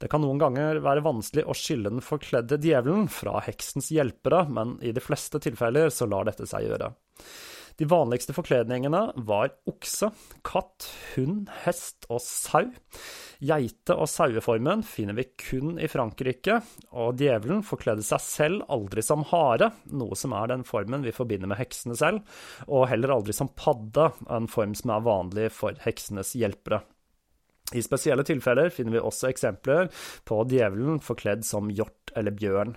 Det 0.00 0.08
kan 0.08 0.24
noen 0.24 0.40
ganger 0.40 0.80
være 0.84 1.04
vanskelig 1.04 1.44
å 1.44 1.56
skille 1.56 1.92
den 1.92 2.04
forkledde 2.04 2.56
djevelen 2.64 3.10
fra 3.12 3.42
heksens 3.44 3.90
hjelpere, 3.92 4.46
men 4.48 4.78
i 4.80 4.94
de 4.96 5.04
fleste 5.04 5.42
tilfeller 5.44 5.92
så 5.92 6.08
lar 6.08 6.24
dette 6.30 6.48
seg 6.48 6.70
gjøre. 6.70 6.94
De 7.78 7.86
vanligste 7.86 8.34
forkledningene 8.34 9.00
var 9.28 9.52
okse, 9.70 10.08
katt, 10.42 10.88
hund, 11.14 11.46
hest 11.62 12.08
og 12.10 12.18
sau. 12.24 12.72
Geite- 13.38 13.94
og 13.94 14.10
saueformen 14.10 14.82
finner 14.82 15.14
vi 15.14 15.28
kun 15.38 15.76
i 15.78 15.86
Frankrike, 15.86 16.56
og 16.90 17.20
djevelen 17.20 17.62
forkledde 17.62 18.02
seg 18.02 18.24
selv 18.24 18.66
aldri 18.74 19.04
som 19.06 19.22
hare, 19.30 19.70
noe 19.94 20.18
som 20.18 20.34
er 20.34 20.50
den 20.50 20.66
formen 20.66 21.06
vi 21.06 21.14
forbinder 21.14 21.52
med 21.52 21.60
heksene 21.60 21.94
selv, 21.94 22.26
og 22.66 22.88
heller 22.90 23.14
aldri 23.14 23.36
som 23.36 23.52
padde, 23.54 24.10
en 24.26 24.50
form 24.50 24.74
som 24.74 24.96
er 24.96 25.06
vanlig 25.06 25.48
for 25.54 25.78
heksenes 25.86 26.34
hjelpere. 26.34 26.82
I 27.78 27.84
spesielle 27.84 28.24
tilfeller 28.26 28.72
finner 28.74 28.96
vi 28.96 29.06
også 29.06 29.30
eksempler 29.30 29.86
på 30.26 30.42
djevelen 30.50 30.98
forkledd 31.04 31.46
som 31.46 31.70
hjort 31.70 32.10
eller 32.16 32.34
bjørn. 32.34 32.74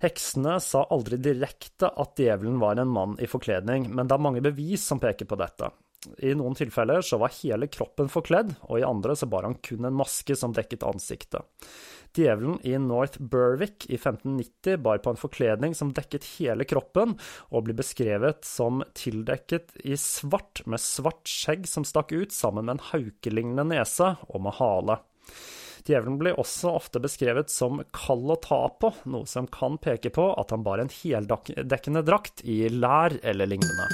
Heksene 0.00 0.56
sa 0.64 0.86
aldri 0.88 1.18
direkte 1.20 1.90
at 1.92 2.16
djevelen 2.16 2.58
var 2.62 2.80
en 2.80 2.88
mann 2.88 3.18
i 3.20 3.28
forkledning, 3.28 3.90
men 3.92 4.08
det 4.08 4.16
er 4.16 4.26
mange 4.26 4.42
bevis 4.44 4.86
som 4.88 5.00
peker 5.02 5.28
på 5.28 5.36
dette. 5.40 5.68
I 6.24 6.32
noen 6.32 6.56
tilfeller 6.56 7.04
så 7.04 7.18
var 7.20 7.34
hele 7.42 7.68
kroppen 7.68 8.08
forkledd, 8.08 8.54
og 8.72 8.80
i 8.80 8.86
andre 8.86 9.12
så 9.18 9.28
bar 9.28 9.44
han 9.44 9.58
kun 9.60 9.84
en 9.84 9.98
maske 9.98 10.32
som 10.38 10.54
dekket 10.56 10.86
ansiktet. 10.88 11.44
Djevelen 12.16 12.56
i 12.66 12.72
North 12.80 13.20
Berwick 13.20 13.84
i 13.86 13.98
1590 13.98 14.80
bar 14.82 15.02
på 15.04 15.12
en 15.12 15.20
forkledning 15.20 15.76
som 15.76 15.92
dekket 15.94 16.26
hele 16.38 16.64
kroppen, 16.64 17.14
og 17.52 17.66
blir 17.66 17.76
beskrevet 17.78 18.40
som 18.48 18.80
tildekket 18.96 19.76
i 19.84 19.98
svart, 20.00 20.64
med 20.64 20.80
svart 20.82 21.28
skjegg 21.28 21.68
som 21.68 21.84
stakk 21.86 22.16
ut 22.16 22.32
sammen 22.34 22.66
med 22.66 22.78
en 22.78 22.86
haukelignende 22.90 23.68
nese 23.76 24.14
og 24.30 24.40
med 24.48 24.56
hale. 24.56 25.02
Djevelen 25.90 26.18
blir 26.20 26.38
også 26.38 26.70
ofte 26.78 27.00
beskrevet 27.02 27.50
som 27.50 27.80
kald 27.96 28.30
å 28.30 28.38
ta 28.38 28.60
på, 28.80 28.92
noe 29.10 29.26
som 29.26 29.48
kan 29.50 29.78
peke 29.82 30.12
på 30.14 30.28
at 30.38 30.54
han 30.54 30.62
bar 30.62 30.78
en 30.78 30.92
heldekkende 30.92 32.04
drakt 32.06 32.44
i 32.46 32.62
lær 32.70 33.16
eller 33.26 33.50
lignende. 33.50 33.88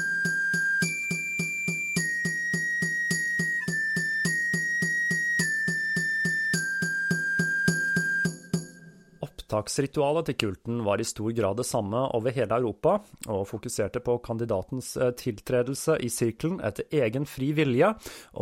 Opptaksritualet 9.47 10.27
til 10.27 10.37
kulten 10.41 10.81
var 10.83 10.99
i 10.99 11.05
stor 11.07 11.31
grad 11.31 11.61
det 11.61 11.67
samme 11.69 12.01
over 12.19 12.35
hele 12.35 12.57
Europa, 12.59 12.97
og 13.31 13.45
fokuserte 13.47 14.03
på 14.03 14.17
kandidatens 14.25 14.97
eh, 14.99 15.13
tiltredelse 15.15 16.01
i 16.03 16.11
sirkelen 16.11 16.59
etter 16.67 16.91
egen 16.91 17.29
fri 17.31 17.53
vilje 17.55 17.93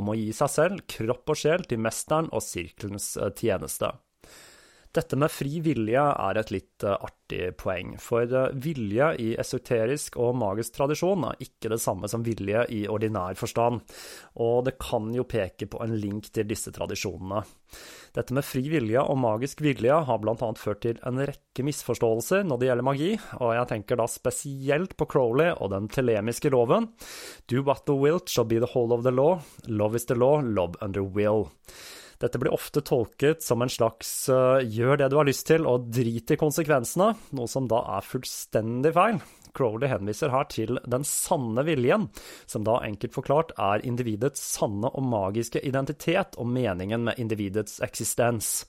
om 0.01 0.09
å 0.09 0.17
gi 0.17 0.31
seg 0.33 0.53
selv, 0.55 0.87
kropp 0.89 1.35
og 1.35 1.41
sjel, 1.43 1.69
til 1.69 1.85
mesteren 1.85 2.33
og 2.33 2.41
sirkelens 2.47 3.19
eh, 3.21 3.35
tjeneste. 3.37 3.93
Dette 4.95 5.17
med 5.19 5.33
fri 5.33 5.59
vilje 5.59 5.99
er 5.99 6.39
et 6.39 6.51
litt 6.55 6.85
uh, 6.87 6.95
artig 7.03 7.49
poeng, 7.59 7.97
for 7.99 8.31
uh, 8.31 8.53
vilje 8.55 9.09
i 9.19 9.33
esoterisk 9.43 10.15
og 10.23 10.37
magisk 10.39 10.77
tradisjon 10.77 11.25
er 11.27 11.41
ikke 11.43 11.73
det 11.73 11.81
samme 11.83 12.07
som 12.11 12.23
vilje 12.23 12.63
i 12.71 12.85
ordinær 12.87 13.35
forstand, 13.39 13.83
og 14.39 14.61
det 14.69 14.77
kan 14.79 15.09
jo 15.17 15.27
peke 15.27 15.67
på 15.71 15.81
en 15.83 15.97
link 15.99 16.31
til 16.31 16.47
disse 16.47 16.71
tradisjonene. 16.77 17.43
Dette 18.15 18.37
med 18.37 18.47
fri 18.47 18.63
vilje 18.71 19.03
og 19.03 19.19
magisk 19.19 19.65
vilje 19.67 19.97
har 20.07 20.23
bl.a. 20.23 20.37
ført 20.61 20.85
til 20.85 21.01
en 21.03 21.19
rekke 21.27 21.67
misforståelser 21.67 22.47
når 22.47 22.61
det 22.61 22.71
gjelder 22.71 22.87
magi, 22.87 23.11
og 23.41 23.51
jeg 23.57 23.71
tenker 23.73 23.99
da 23.99 24.07
spesielt 24.11 24.95
på 24.95 25.09
Crowley 25.11 25.51
og 25.57 25.73
den 25.75 25.91
telemiske 25.91 26.55
loven. 26.55 26.87
Do 27.51 27.67
what 27.67 27.83
the 27.91 27.99
will 27.99 28.23
shall 28.31 28.47
be 28.47 28.63
the 28.63 28.71
whole 28.71 28.95
of 28.95 29.03
the 29.03 29.11
law. 29.11 29.41
Love 29.67 29.99
is 29.99 30.07
the 30.07 30.15
law, 30.15 30.39
love 30.39 30.79
under 30.81 31.03
will. 31.03 31.49
Dette 32.23 32.41
blir 32.41 32.55
ofte 32.55 32.83
tolket 32.85 33.43
som 33.43 33.63
en 33.65 33.73
slags 33.73 34.13
uh, 34.33 34.61
gjør 34.63 35.01
det 35.01 35.11
du 35.13 35.19
har 35.21 35.29
lyst 35.29 35.47
til 35.51 35.67
og 35.71 35.89
drit 35.95 36.31
i 36.31 36.39
konsekvensene, 36.41 37.13
noe 37.35 37.51
som 37.51 37.67
da 37.71 37.83
er 37.97 38.07
fullstendig 38.07 38.95
feil. 38.97 39.19
Crowley 39.55 39.89
henviser 39.91 40.33
her 40.35 40.47
til 40.51 40.79
den 40.91 41.07
sanne 41.07 41.65
viljen, 41.67 42.09
som 42.51 42.67
da 42.67 42.81
enkelt 42.87 43.15
forklart 43.15 43.55
er 43.61 43.85
individets 43.87 44.43
sanne 44.57 44.91
og 44.91 45.07
magiske 45.07 45.63
identitet 45.63 46.39
og 46.41 46.51
meningen 46.51 47.07
med 47.09 47.21
individets 47.23 47.79
eksistens. 47.85 48.65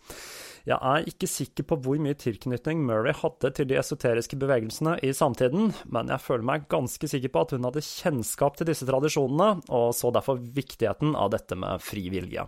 Jeg 0.66 0.82
er 0.82 1.06
ikke 1.06 1.30
sikker 1.30 1.66
på 1.70 1.78
hvor 1.86 2.00
mye 2.02 2.18
tilknytning 2.18 2.80
Murray 2.88 3.14
hadde 3.14 3.52
til 3.54 3.68
de 3.70 3.78
esoteriske 3.78 4.38
bevegelsene 4.42 4.96
i 5.06 5.12
samtiden, 5.14 5.70
men 5.94 6.10
jeg 6.10 6.24
føler 6.26 6.48
meg 6.50 6.66
ganske 6.72 7.10
sikker 7.10 7.34
på 7.34 7.44
at 7.46 7.54
hun 7.54 7.68
hadde 7.70 7.86
kjennskap 7.86 8.58
til 8.58 8.72
disse 8.72 8.88
tradisjonene, 8.90 9.62
og 9.70 9.92
så 9.94 10.10
derfor 10.14 10.42
viktigheten 10.42 11.14
av 11.14 11.36
dette 11.38 11.58
med 11.60 11.84
fri 11.86 12.08
vilje. 12.14 12.48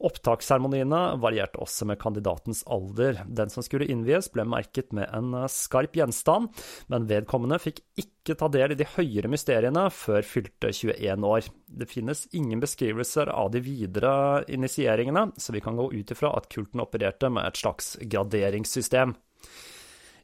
Opptaksseremoniene 0.00 0.98
varierte 1.20 1.60
også 1.60 1.84
med 1.90 1.98
kandidatens 2.00 2.62
alder. 2.72 3.20
Den 3.28 3.52
som 3.52 3.64
skulle 3.64 3.88
innvies, 3.92 4.30
ble 4.32 4.46
merket 4.48 4.94
med 4.96 5.10
en 5.12 5.34
eh, 5.36 5.48
skarp 5.52 5.98
gjenstand, 5.98 6.48
men 6.88 7.08
vedkommende 7.10 7.60
fikk 7.60 7.82
ikke 8.00 8.38
ta 8.40 8.48
del 8.52 8.72
i 8.72 8.78
de 8.80 8.88
høyere 8.94 9.28
mysteriene 9.32 9.84
før 9.92 10.24
fylte 10.24 10.72
21 10.72 11.26
år. 11.28 11.50
Det 11.68 11.88
finnes 11.90 12.24
ingen 12.32 12.62
beskrivelser 12.64 13.28
av 13.34 13.52
de 13.52 13.60
videre 13.64 14.14
initieringene, 14.48 15.30
så 15.36 15.52
vi 15.52 15.60
kan 15.64 15.76
gå 15.76 15.90
ut 15.92 16.14
ifra 16.16 16.32
at 16.38 16.48
kulten 16.52 16.80
opererte 16.80 17.28
med 17.28 17.50
et 17.50 17.60
slags 17.60 17.98
graderingssystem. 18.00 19.12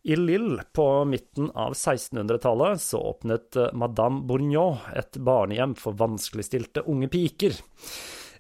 I 0.06 0.16
Lille 0.16 0.62
på 0.72 1.04
midten 1.04 1.50
av 1.50 1.72
1600-tallet 1.74 2.80
så 2.80 3.00
åpnet 3.12 3.56
eh, 3.56 3.72
Madame 3.74 4.24
Bourgnon 4.24 4.78
et 4.96 5.18
barnehjem 5.18 5.76
for 5.76 5.98
vanskeligstilte 6.00 6.86
unge 6.86 7.12
piker. 7.12 7.58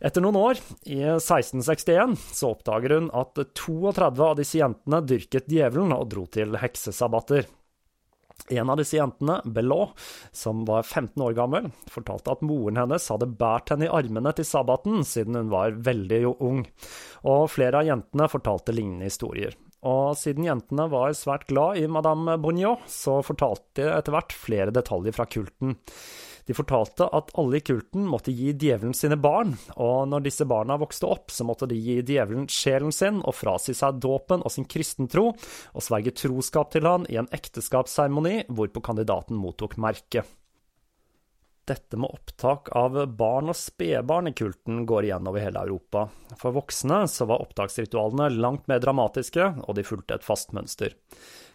Etter 0.00 0.24
noen 0.24 0.38
år, 0.38 0.60
i 0.84 1.00
1661, 1.16 2.16
så 2.36 2.52
oppdager 2.54 2.96
hun 2.98 3.12
at 3.16 3.38
32 3.56 4.24
av 4.26 4.34
disse 4.40 4.60
jentene 4.60 5.02
dyrket 5.04 5.48
djevelen 5.52 5.94
og 5.96 6.08
dro 6.12 6.26
til 6.28 6.58
heksesabbater. 6.60 7.46
En 8.52 8.70
av 8.70 8.76
disse 8.78 8.98
jentene, 8.98 9.40
Bellot, 9.48 9.96
som 10.30 10.64
var 10.68 10.84
15 10.84 11.22
år 11.24 11.34
gammel, 11.34 11.70
fortalte 11.90 12.34
at 12.34 12.44
moren 12.46 12.78
hennes 12.78 13.08
hadde 13.10 13.30
båret 13.40 13.72
henne 13.72 13.88
i 13.88 13.92
armene 13.98 14.32
til 14.36 14.46
sabbaten 14.46 15.00
siden 15.08 15.38
hun 15.40 15.50
var 15.50 15.78
veldig 15.88 16.20
ung, 16.34 16.60
og 17.26 17.48
flere 17.50 17.80
av 17.80 17.88
jentene 17.88 18.28
fortalte 18.30 18.76
lignende 18.76 19.08
historier. 19.08 19.56
Og 19.86 20.14
siden 20.18 20.46
jentene 20.46 20.86
var 20.92 21.16
svært 21.16 21.48
glad 21.50 21.80
i 21.80 21.88
Madame 21.90 22.36
Bonniot, 22.42 22.86
så 22.90 23.18
fortalte 23.26 23.80
de 23.80 23.90
etter 23.94 24.14
hvert 24.14 24.36
flere 24.36 24.74
detaljer 24.74 25.16
fra 25.16 25.26
kulten. 25.30 25.76
De 26.46 26.54
fortalte 26.54 27.08
at 27.10 27.32
alle 27.34 27.58
i 27.58 27.64
kulten 27.66 28.04
måtte 28.06 28.30
gi 28.30 28.52
djevelen 28.54 28.94
sine 28.94 29.18
barn, 29.18 29.56
og 29.74 30.06
når 30.12 30.28
disse 30.28 30.46
barna 30.46 30.76
vokste 30.78 31.08
opp, 31.10 31.34
så 31.34 31.46
måtte 31.46 31.66
de 31.66 31.78
gi 31.78 31.98
djevelen 32.06 32.46
sjelen 32.46 32.94
sin 32.94 33.18
og 33.26 33.34
frasi 33.34 33.74
seg 33.74 33.98
dåpen 34.02 34.44
og 34.46 34.54
sin 34.54 34.68
kristentro, 34.70 35.32
og 35.74 35.84
sverge 35.84 36.14
troskap 36.14 36.70
til 36.74 36.86
han 36.86 37.08
i 37.10 37.18
en 37.18 37.30
ekteskapsseremoni 37.34 38.44
hvorpå 38.46 38.84
kandidaten 38.86 39.38
mottok 39.42 39.74
merket. 39.82 40.28
Dette 41.66 41.98
med 41.98 42.12
opptak 42.14 42.68
av 42.78 42.94
barn 43.18 43.50
og 43.50 43.58
spedbarn 43.58 44.30
i 44.30 44.34
kulten 44.38 44.84
går 44.86 45.08
igjen 45.08 45.26
over 45.26 45.42
hele 45.42 45.64
Europa. 45.66 46.04
For 46.38 46.54
voksne 46.54 47.00
så 47.10 47.26
var 47.26 47.42
opptaksritualene 47.42 48.28
langt 48.38 48.70
mer 48.70 48.78
dramatiske, 48.84 49.48
og 49.66 49.74
de 49.74 49.82
fulgte 49.82 50.14
et 50.14 50.26
fast 50.26 50.54
mønster. 50.54 50.94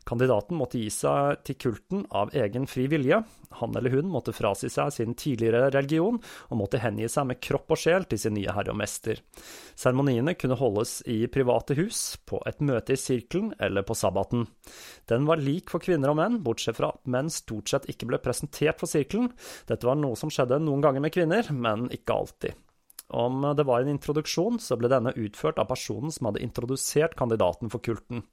Kandidaten 0.08 0.58
måtte 0.58 0.80
gi 0.82 0.90
seg 0.94 1.44
til 1.46 1.58
kulten 1.62 2.06
av 2.18 2.32
egen 2.38 2.66
fri 2.70 2.88
vilje. 2.90 3.22
Han 3.60 3.76
eller 3.78 3.94
hun 3.94 4.10
måtte 4.10 4.34
frasi 4.34 4.70
seg 4.72 4.94
sin 4.96 5.14
tidligere 5.18 5.70
religion, 5.74 6.18
og 6.50 6.58
måtte 6.58 6.82
hengi 6.82 7.10
seg 7.12 7.28
med 7.30 7.42
kropp 7.44 7.76
og 7.76 7.82
sjel 7.82 8.08
til 8.10 8.22
sin 8.22 8.36
nye 8.38 8.54
herre 8.56 8.74
og 8.74 8.80
mester. 8.82 9.22
Seremoniene 9.78 10.34
kunne 10.40 10.58
holdes 10.60 11.00
i 11.12 11.20
private 11.32 11.78
hus, 11.78 12.02
på 12.26 12.42
et 12.50 12.64
møte 12.66 12.96
i 12.96 13.00
sirkelen 13.00 13.54
eller 13.62 13.86
på 13.86 13.98
sabbaten. 13.98 14.48
Den 15.12 15.30
var 15.30 15.44
lik 15.44 15.70
for 15.74 15.84
kvinner 15.84 16.14
og 16.14 16.20
menn, 16.22 16.42
bortsett 16.46 16.80
fra 16.80 16.94
at 16.96 17.06
menn 17.12 17.30
stort 17.32 17.70
sett 17.72 17.88
ikke 17.92 18.10
ble 18.10 18.22
presentert 18.24 18.82
for 18.82 18.90
sirkelen. 18.90 19.30
Dette 19.70 19.88
var 19.88 20.00
noe 20.00 20.18
som 20.20 20.34
skjedde 20.34 20.62
noen 20.64 20.84
ganger 20.84 21.04
med 21.04 21.14
kvinner, 21.14 21.54
men 21.54 21.90
ikke 21.94 22.18
alltid. 22.18 22.58
Om 23.12 23.43
det 23.58 23.65
var 23.67 23.82
en 23.82 23.91
introduksjon, 23.91 24.60
så 24.63 24.78
ble 24.80 24.88
denne 24.91 25.12
utført 25.19 25.60
av 25.60 25.67
personen 25.67 26.13
som 26.15 26.30
hadde 26.30 26.43
introdusert 26.45 27.17
kandidaten 27.19 27.71
for 27.71 27.84
kulten. 27.84 28.24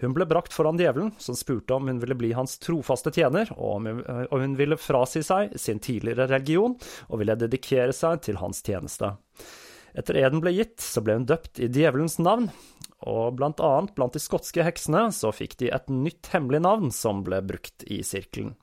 Hun 0.00 0.14
ble 0.16 0.24
brakt 0.28 0.56
foran 0.56 0.80
djevelen, 0.80 1.12
som 1.20 1.36
spurte 1.36 1.76
om 1.76 1.88
hun 1.90 2.00
ville 2.00 2.16
bli 2.16 2.32
hans 2.36 2.56
trofaste 2.64 3.12
tjener, 3.12 3.52
og 3.56 3.84
om 3.84 4.40
hun 4.40 4.56
ville 4.56 4.80
frasi 4.80 5.20
seg 5.26 5.52
sin 5.60 5.82
tidligere 5.84 6.30
religion 6.32 6.78
og 7.10 7.20
ville 7.20 7.36
dedikere 7.36 7.92
seg 7.96 8.24
til 8.24 8.40
hans 8.40 8.64
tjeneste. 8.64 9.12
Etter 9.96 10.18
eden 10.20 10.42
ble 10.44 10.52
gitt, 10.56 10.80
så 10.80 11.04
ble 11.04 11.16
hun 11.16 11.28
døpt 11.28 11.60
i 11.60 11.70
djevelens 11.72 12.18
navn, 12.20 12.50
og 13.04 13.36
blant 13.36 13.60
annet 13.60 13.92
blant 13.96 14.16
de 14.16 14.20
skotske 14.20 14.64
heksene 14.64 15.10
så 15.12 15.32
fikk 15.32 15.58
de 15.60 15.72
et 15.72 15.92
nytt 15.92 16.32
hemmelig 16.32 16.62
navn 16.64 16.92
som 16.92 17.20
ble 17.24 17.42
brukt 17.44 17.84
i 17.84 18.00
sirkelen. 18.04 18.56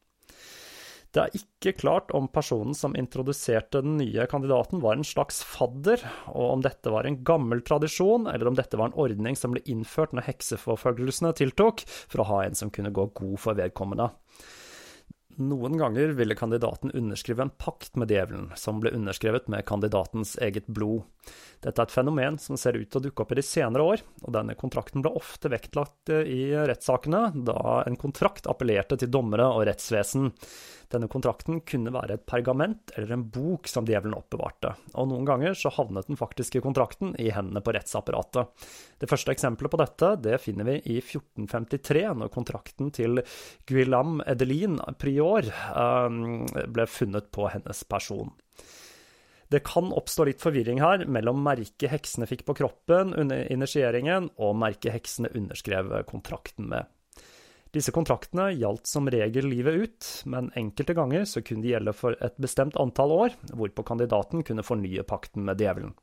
Det 1.13 1.21
er 1.21 1.36
ikke 1.38 1.76
klart 1.78 2.10
om 2.17 2.26
personen 2.34 2.73
som 2.73 2.95
introduserte 2.97 3.84
den 3.86 3.99
nye 3.99 4.26
kandidaten 4.30 4.82
var 4.82 4.97
en 4.97 5.06
slags 5.06 5.43
fadder, 5.45 6.02
og 6.32 6.56
om 6.56 6.63
dette 6.65 6.89
var 6.89 7.06
en 7.06 7.19
gammel 7.28 7.62
tradisjon, 7.62 8.26
eller 8.32 8.49
om 8.49 8.58
dette 8.58 8.80
var 8.80 8.89
en 8.89 8.97
ordning 8.97 9.38
som 9.38 9.54
ble 9.54 9.62
innført 9.69 10.15
når 10.17 10.26
hekseforfølgelsene 10.32 11.36
tiltok, 11.38 11.86
for 12.10 12.23
å 12.23 12.30
ha 12.32 12.39
en 12.47 12.58
som 12.58 12.73
kunne 12.73 12.93
gå 12.95 13.06
god 13.13 13.38
for 13.45 13.62
vedkommende. 13.62 14.10
Noen 15.41 15.78
ganger 15.78 16.13
ville 16.17 16.36
kandidaten 16.36 16.91
underskrive 16.91 17.41
en 17.41 17.50
pakt 17.50 17.96
med 17.96 18.12
djevelen, 18.12 18.52
som 18.56 18.82
ble 18.84 18.91
underskrevet 18.93 19.48
med 19.50 19.65
kandidatens 19.65 20.36
eget 20.38 20.67
blod. 20.67 21.08
Dette 21.63 21.80
er 21.80 21.88
et 21.88 21.96
fenomen 21.96 22.38
som 22.41 22.60
ser 22.60 22.76
ut 22.78 22.89
til 22.91 23.00
å 23.00 23.04
dukke 23.06 23.24
opp 23.24 23.32
i 23.34 23.39
de 23.39 23.46
senere 23.48 23.88
år, 23.88 24.04
og 24.22 24.36
denne 24.36 24.54
kontrakten 24.60 25.02
ble 25.02 25.13
ofte 25.15 25.50
vektlagt 25.50 26.12
i 26.12 26.52
rettssakene, 26.54 27.30
da 27.48 27.82
en 27.88 27.98
kontrakt 27.98 28.50
appellerte 28.52 29.00
til 29.00 29.10
dommere 29.13 29.48
og 29.56 29.63
rettsvesen. 29.69 30.30
Denne 30.93 31.08
kontrakten 31.10 31.63
kunne 31.65 31.89
være 31.96 32.19
et 32.19 32.26
pergament 32.30 32.91
eller 32.93 33.15
en 33.15 33.24
bok 33.34 33.65
som 33.72 33.88
djevelen 33.88 34.13
oppbevarte, 34.13 34.76
og 34.93 35.08
noen 35.10 35.26
ganger 35.26 35.58
så 35.58 35.72
havnet 35.74 36.12
den 36.12 36.19
faktiske 36.19 36.62
kontrakten 36.62 37.15
i 37.17 37.32
hendene 37.34 37.63
på 37.65 37.74
rettsapparatet. 37.74 38.67
Det 39.02 39.10
første 39.10 39.34
eksempelet 39.34 39.74
på 39.74 39.80
dette 39.82 40.12
det 40.22 40.38
finner 40.43 40.67
vi 40.67 40.78
i 40.93 41.00
1453, 41.00 42.04
når 42.19 42.34
kontrakten 42.36 42.91
til 42.93 43.24
Guillaume 43.69 44.28
Edelin 44.30 44.78
Prior 45.02 45.22
um, 45.75 46.45
ble 46.75 46.88
funnet 46.89 47.31
på 47.33 47.47
hennes 47.53 47.83
person. 47.89 48.31
Det 49.53 49.62
kan 49.67 49.91
oppstå 49.93 50.25
litt 50.25 50.41
forvirring 50.41 50.79
her 50.81 51.03
mellom 51.05 51.43
merket 51.45 51.91
heksene 51.91 52.25
fikk 52.25 52.41
på 52.47 52.55
kroppen 52.57 53.13
under 53.13 53.45
initieringen, 53.53 54.31
og 54.41 54.57
merket 54.57 54.95
heksene 54.95 55.29
underskrev 55.38 55.91
kontrakten 56.09 56.71
med. 56.71 56.89
Disse 57.73 57.93
kontraktene 57.93 58.51
gjaldt 58.53 58.86
som 58.89 59.09
regel 59.09 59.47
livet 59.49 59.77
ut, 59.81 60.09
men 60.29 60.51
enkelte 60.57 60.93
ganger 60.97 61.25
så 61.29 61.41
kunne 61.41 61.65
de 61.65 61.71
gjelde 61.73 61.93
for 61.97 62.17
et 62.21 62.36
bestemt 62.41 62.77
antall 62.81 63.13
år, 63.13 63.38
hvorpå 63.49 63.86
kandidaten 63.88 64.45
kunne 64.45 64.65
fornye 64.65 65.05
pakten 65.09 65.45
med 65.47 65.62
djevelen. 65.62 65.95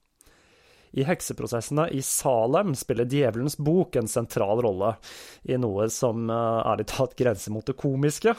I 0.97 1.05
hekseprosessene 1.07 1.87
i 1.95 2.03
Salem 2.03 2.75
spiller 2.79 3.07
Djevelens 3.11 3.59
bok 3.59 3.97
en 4.01 4.11
sentral 4.11 4.63
rolle, 4.65 4.95
i 5.47 5.59
noe 5.61 5.87
som 5.93 6.31
eh, 6.31 6.61
ærlig 6.73 6.89
talt 6.91 7.17
grenser 7.19 7.55
mot 7.55 7.67
det 7.67 7.79
komiske. 7.79 8.35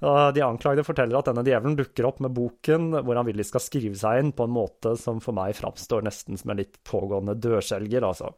De 0.00 0.44
anklagde 0.44 0.84
forteller 0.86 1.18
at 1.18 1.28
denne 1.28 1.44
djevelen 1.46 1.76
dukker 1.78 2.08
opp 2.08 2.22
med 2.24 2.32
boken 2.36 2.90
hvor 3.04 3.18
han 3.18 3.26
vil 3.28 3.40
de 3.40 3.46
skal 3.46 3.62
skrive 3.62 3.98
seg 3.98 4.22
inn 4.22 4.32
på 4.36 4.46
en 4.46 4.54
måte 4.54 4.94
som 5.00 5.20
for 5.22 5.36
meg 5.36 5.56
framstår 5.58 6.06
nesten 6.06 6.40
som 6.40 6.52
en 6.52 6.62
litt 6.62 6.80
pågående 6.88 7.36
dørselger, 7.36 8.06
altså. 8.06 8.32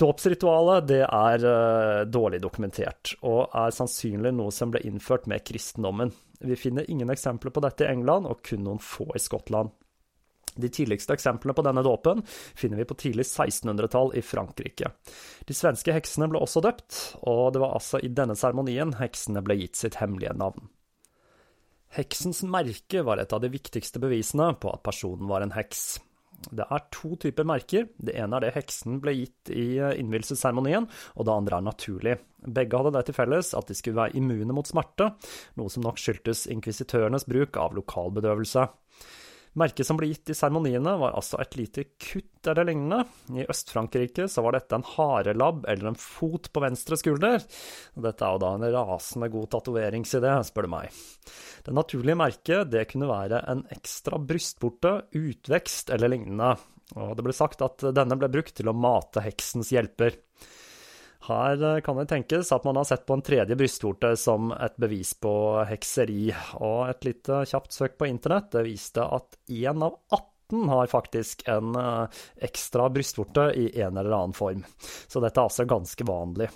Dåpsritualet 0.00 0.86
det 0.88 1.02
er 1.04 1.42
uh, 1.44 2.06
dårlig 2.08 2.40
dokumentert, 2.40 3.14
og 3.26 3.52
er 3.52 3.74
sannsynlig 3.74 4.32
noe 4.32 4.52
som 4.54 4.72
ble 4.72 4.80
innført 4.88 5.26
med 5.28 5.44
kristendommen. 5.44 6.14
Vi 6.40 6.56
finner 6.56 6.88
ingen 6.88 7.12
eksempler 7.12 7.52
på 7.52 7.60
dette 7.64 7.84
i 7.84 7.90
England, 7.92 8.28
og 8.30 8.40
kun 8.46 8.64
noen 8.64 8.80
få 8.80 9.10
i 9.12 9.20
Skottland. 9.20 9.74
De 10.56 10.70
tidligste 10.72 11.14
eksemplene 11.14 11.54
på 11.56 11.64
denne 11.66 11.84
dåpen 11.86 12.24
finner 12.26 12.80
vi 12.80 12.88
på 12.88 12.96
tidlig 12.98 13.28
1600-tall 13.28 14.14
i 14.18 14.24
Frankrike. 14.24 14.90
De 15.46 15.56
svenske 15.56 15.94
heksene 15.94 16.30
ble 16.30 16.42
også 16.42 16.62
døpt, 16.64 16.98
og 17.22 17.54
det 17.54 17.62
var 17.62 17.76
altså 17.78 18.02
i 18.02 18.10
denne 18.10 18.36
seremonien 18.38 18.96
heksene 19.00 19.44
ble 19.46 19.60
gitt 19.62 19.80
sitt 19.80 20.00
hemmelige 20.02 20.34
navn. 20.38 20.68
Heksens 21.90 22.44
merke 22.46 23.02
var 23.02 23.18
et 23.18 23.32
av 23.34 23.42
de 23.42 23.50
viktigste 23.50 24.02
bevisene 24.02 24.52
på 24.62 24.70
at 24.70 24.84
personen 24.86 25.26
var 25.30 25.42
en 25.42 25.56
heks. 25.56 25.98
Det 26.48 26.64
er 26.64 26.84
to 26.94 27.16
typer 27.20 27.44
merker. 27.44 27.88
Det 27.98 28.14
ene 28.16 28.38
er 28.38 28.46
det 28.46 28.54
heksen 28.54 29.00
ble 29.02 29.12
gitt 29.18 29.50
i 29.52 29.76
innvielsesseremonien, 30.00 30.86
og 31.18 31.26
det 31.26 31.34
andre 31.34 31.58
er 31.58 31.66
naturlig. 31.66 32.14
Begge 32.40 32.78
hadde 32.78 32.94
det 32.94 33.02
til 33.08 33.16
felles 33.18 33.52
at 33.58 33.68
de 33.68 33.76
skulle 33.76 33.98
være 33.98 34.16
immune 34.16 34.54
mot 34.56 34.68
smerte, 34.68 35.10
noe 35.60 35.72
som 35.72 35.84
nok 35.84 36.00
skyldtes 36.00 36.46
inkvisitørenes 36.54 37.26
bruk 37.28 37.58
av 37.60 37.76
lokalbedøvelse. 37.76 38.64
Merket 39.58 39.86
som 39.88 39.98
ble 39.98 40.06
gitt 40.12 40.30
i 40.30 40.34
seremoniene, 40.36 40.92
var 41.00 41.16
altså 41.18 41.40
et 41.42 41.56
lite 41.58 41.84
kutt 41.98 42.46
eller 42.46 42.68
lignende. 42.68 43.02
I 43.34 43.46
Øst-Frankrike 43.50 44.28
så 44.30 44.44
var 44.46 44.54
dette 44.54 44.78
en 44.78 44.86
harelabb 44.86 45.64
eller 45.70 45.90
en 45.90 45.98
fot 45.98 46.46
på 46.54 46.62
venstre 46.62 46.98
skulder. 47.00 47.42
Dette 47.98 48.26
er 48.26 48.36
jo 48.36 48.42
da 48.44 48.52
en 48.54 48.68
rasende 48.76 49.30
god 49.32 49.50
tatoveringsidé, 49.56 50.36
spør 50.46 50.68
du 50.68 50.72
meg. 50.76 51.00
Det 51.66 51.74
naturlige 51.74 52.20
merket 52.20 52.70
det 52.70 52.86
kunne 52.92 53.10
være 53.10 53.42
en 53.50 53.64
ekstra 53.74 54.22
brystvorte, 54.22 55.00
utvekst 55.18 55.90
eller 55.96 56.14
lignende. 56.14 56.54
Og 56.94 57.16
det 57.18 57.26
ble 57.26 57.34
sagt 57.34 57.62
at 57.66 57.82
denne 57.94 58.18
ble 58.18 58.30
brukt 58.30 58.54
til 58.54 58.70
å 58.70 58.76
mate 58.76 59.22
heksens 59.26 59.74
hjelper. 59.74 60.14
Her 61.28 61.62
eh, 61.62 61.80
kan 61.84 61.98
det 62.00 62.08
tenkes 62.08 62.52
at 62.52 62.64
man 62.64 62.78
har 62.80 62.88
sett 62.88 63.04
på 63.06 63.18
en 63.18 63.24
tredje 63.24 63.56
brystvorte 63.58 64.14
som 64.16 64.52
et 64.56 64.76
bevis 64.80 65.12
på 65.20 65.32
hekseri, 65.68 66.30
og 66.60 66.88
et 66.88 67.10
lite 67.10 67.42
kjapt 67.50 67.76
søk 67.76 67.98
på 68.00 68.08
internett 68.08 68.52
det 68.54 68.64
viste 68.68 69.04
at 69.04 69.36
én 69.52 69.84
av 69.84 69.98
18 70.16 70.72
har 70.72 70.88
faktisk 70.90 71.44
en 71.50 71.76
eh, 71.76 72.24
ekstra 72.48 72.88
brystvorte 72.90 73.50
i 73.52 73.68
en 73.82 74.00
eller 74.00 74.16
annen 74.16 74.36
form. 74.36 74.64
Så 74.80 75.20
dette 75.20 75.36
er 75.36 75.50
altså 75.50 75.68
ganske 75.68 76.08
vanlig. 76.08 76.48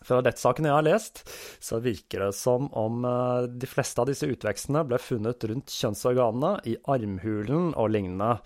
Fra 0.00 0.22
rettssakene 0.24 0.70
jeg 0.70 0.74
har 0.78 0.84
lest, 0.86 1.18
så 1.60 1.78
virker 1.84 2.24
det 2.24 2.32
som 2.34 2.70
om 2.76 3.04
eh, 3.04 3.48
de 3.52 3.68
fleste 3.70 4.02
av 4.02 4.08
disse 4.10 4.26
utvekstene 4.26 4.82
ble 4.88 4.98
funnet 4.98 5.46
rundt 5.46 5.74
kjønnsorganene, 5.74 6.54
i 6.66 6.74
armhulen 6.90 7.74
og 7.76 7.92
lignende, 7.94 8.38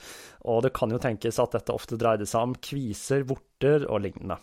og 0.44 0.66
det 0.66 0.74
kan 0.76 0.92
jo 0.92 1.00
tenkes 1.00 1.40
at 1.40 1.54
dette 1.56 1.72
ofte 1.72 1.96
dreide 2.00 2.28
seg 2.28 2.50
om 2.50 2.58
kviser, 2.58 3.24
vorter 3.30 3.86
og 3.88 4.04
lignende. 4.04 4.36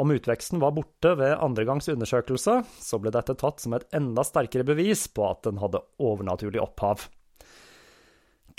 Om 0.00 0.10
utveksten 0.16 0.62
var 0.62 0.72
borte 0.72 1.10
ved 1.20 1.34
andre 1.44 1.66
gangs 1.68 1.90
undersøkelse, 1.92 2.54
så 2.80 2.98
ble 3.02 3.12
dette 3.12 3.34
tatt 3.36 3.60
som 3.60 3.74
et 3.76 3.84
enda 3.92 4.24
sterkere 4.24 4.64
bevis 4.64 5.04
på 5.12 5.26
at 5.28 5.44
den 5.44 5.60
hadde 5.60 5.82
overnaturlig 6.00 6.62
opphav. 6.62 7.04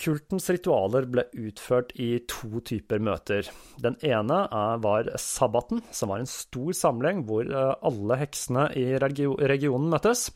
Kultens 0.02 0.48
ritualer 0.54 1.06
ble 1.10 1.26
utført 1.38 1.92
i 2.02 2.12
to 2.30 2.62
typer 2.66 3.02
møter. 3.04 3.50
Den 3.82 3.98
ene 4.06 4.40
var 4.86 5.10
sabbaten, 5.22 5.82
som 5.94 6.14
var 6.14 6.22
en 6.22 6.30
stor 6.30 6.72
samling 6.78 7.26
hvor 7.30 7.46
eh, 7.46 7.74
alle 7.90 8.18
heksene 8.22 8.70
i 8.78 8.88
regionen 9.02 9.90
møttes. 9.92 10.28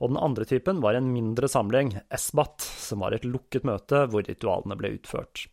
Og 0.00 0.12
den 0.12 0.20
andre 0.20 0.48
typen 0.48 0.80
var 0.84 0.96
en 0.98 1.12
mindre 1.12 1.48
samling, 1.48 1.94
esbat, 2.12 2.60
som 2.60 3.04
var 3.04 3.16
et 3.16 3.28
lukket 3.28 3.68
møte 3.68 4.06
hvor 4.12 4.24
ritualene 4.28 4.80
ble 4.80 4.96
utført. 4.98 5.46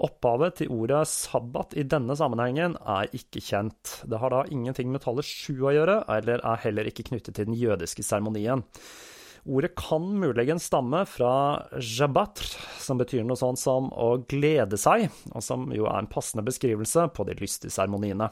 Opphavet 0.00 0.60
til 0.60 0.72
ordet 0.72 1.02
sabbat 1.10 1.76
i 1.76 1.84
denne 1.84 2.16
sammenhengen 2.16 2.78
er 2.80 3.10
ikke 3.16 3.42
kjent. 3.44 3.98
Det 4.08 4.20
har 4.22 4.32
da 4.32 4.42
ingenting 4.48 4.92
med 4.92 5.04
tallet 5.04 5.26
sju 5.28 5.66
å 5.66 5.74
gjøre, 5.74 5.98
eller 6.16 6.40
er 6.40 6.62
heller 6.64 6.88
ikke 6.88 7.10
knyttet 7.10 7.36
til 7.36 7.50
den 7.50 7.58
jødiske 7.58 8.04
seremonien. 8.06 8.64
Ordet 9.42 9.72
kan 9.74 10.04
muligens 10.22 10.68
stamme 10.70 11.02
fra 11.10 11.34
jabatr, 11.76 12.46
som 12.78 13.00
betyr 13.00 13.24
noe 13.26 13.38
sånt 13.38 13.58
som 13.58 13.90
å 13.90 14.14
glede 14.30 14.78
seg, 14.78 15.08
og 15.34 15.42
som 15.42 15.66
jo 15.74 15.88
er 15.90 15.98
en 15.98 16.10
passende 16.10 16.46
beskrivelse 16.46 17.08
på 17.12 17.26
de 17.26 17.36
lystige 17.40 17.74
seremoniene. 17.74 18.30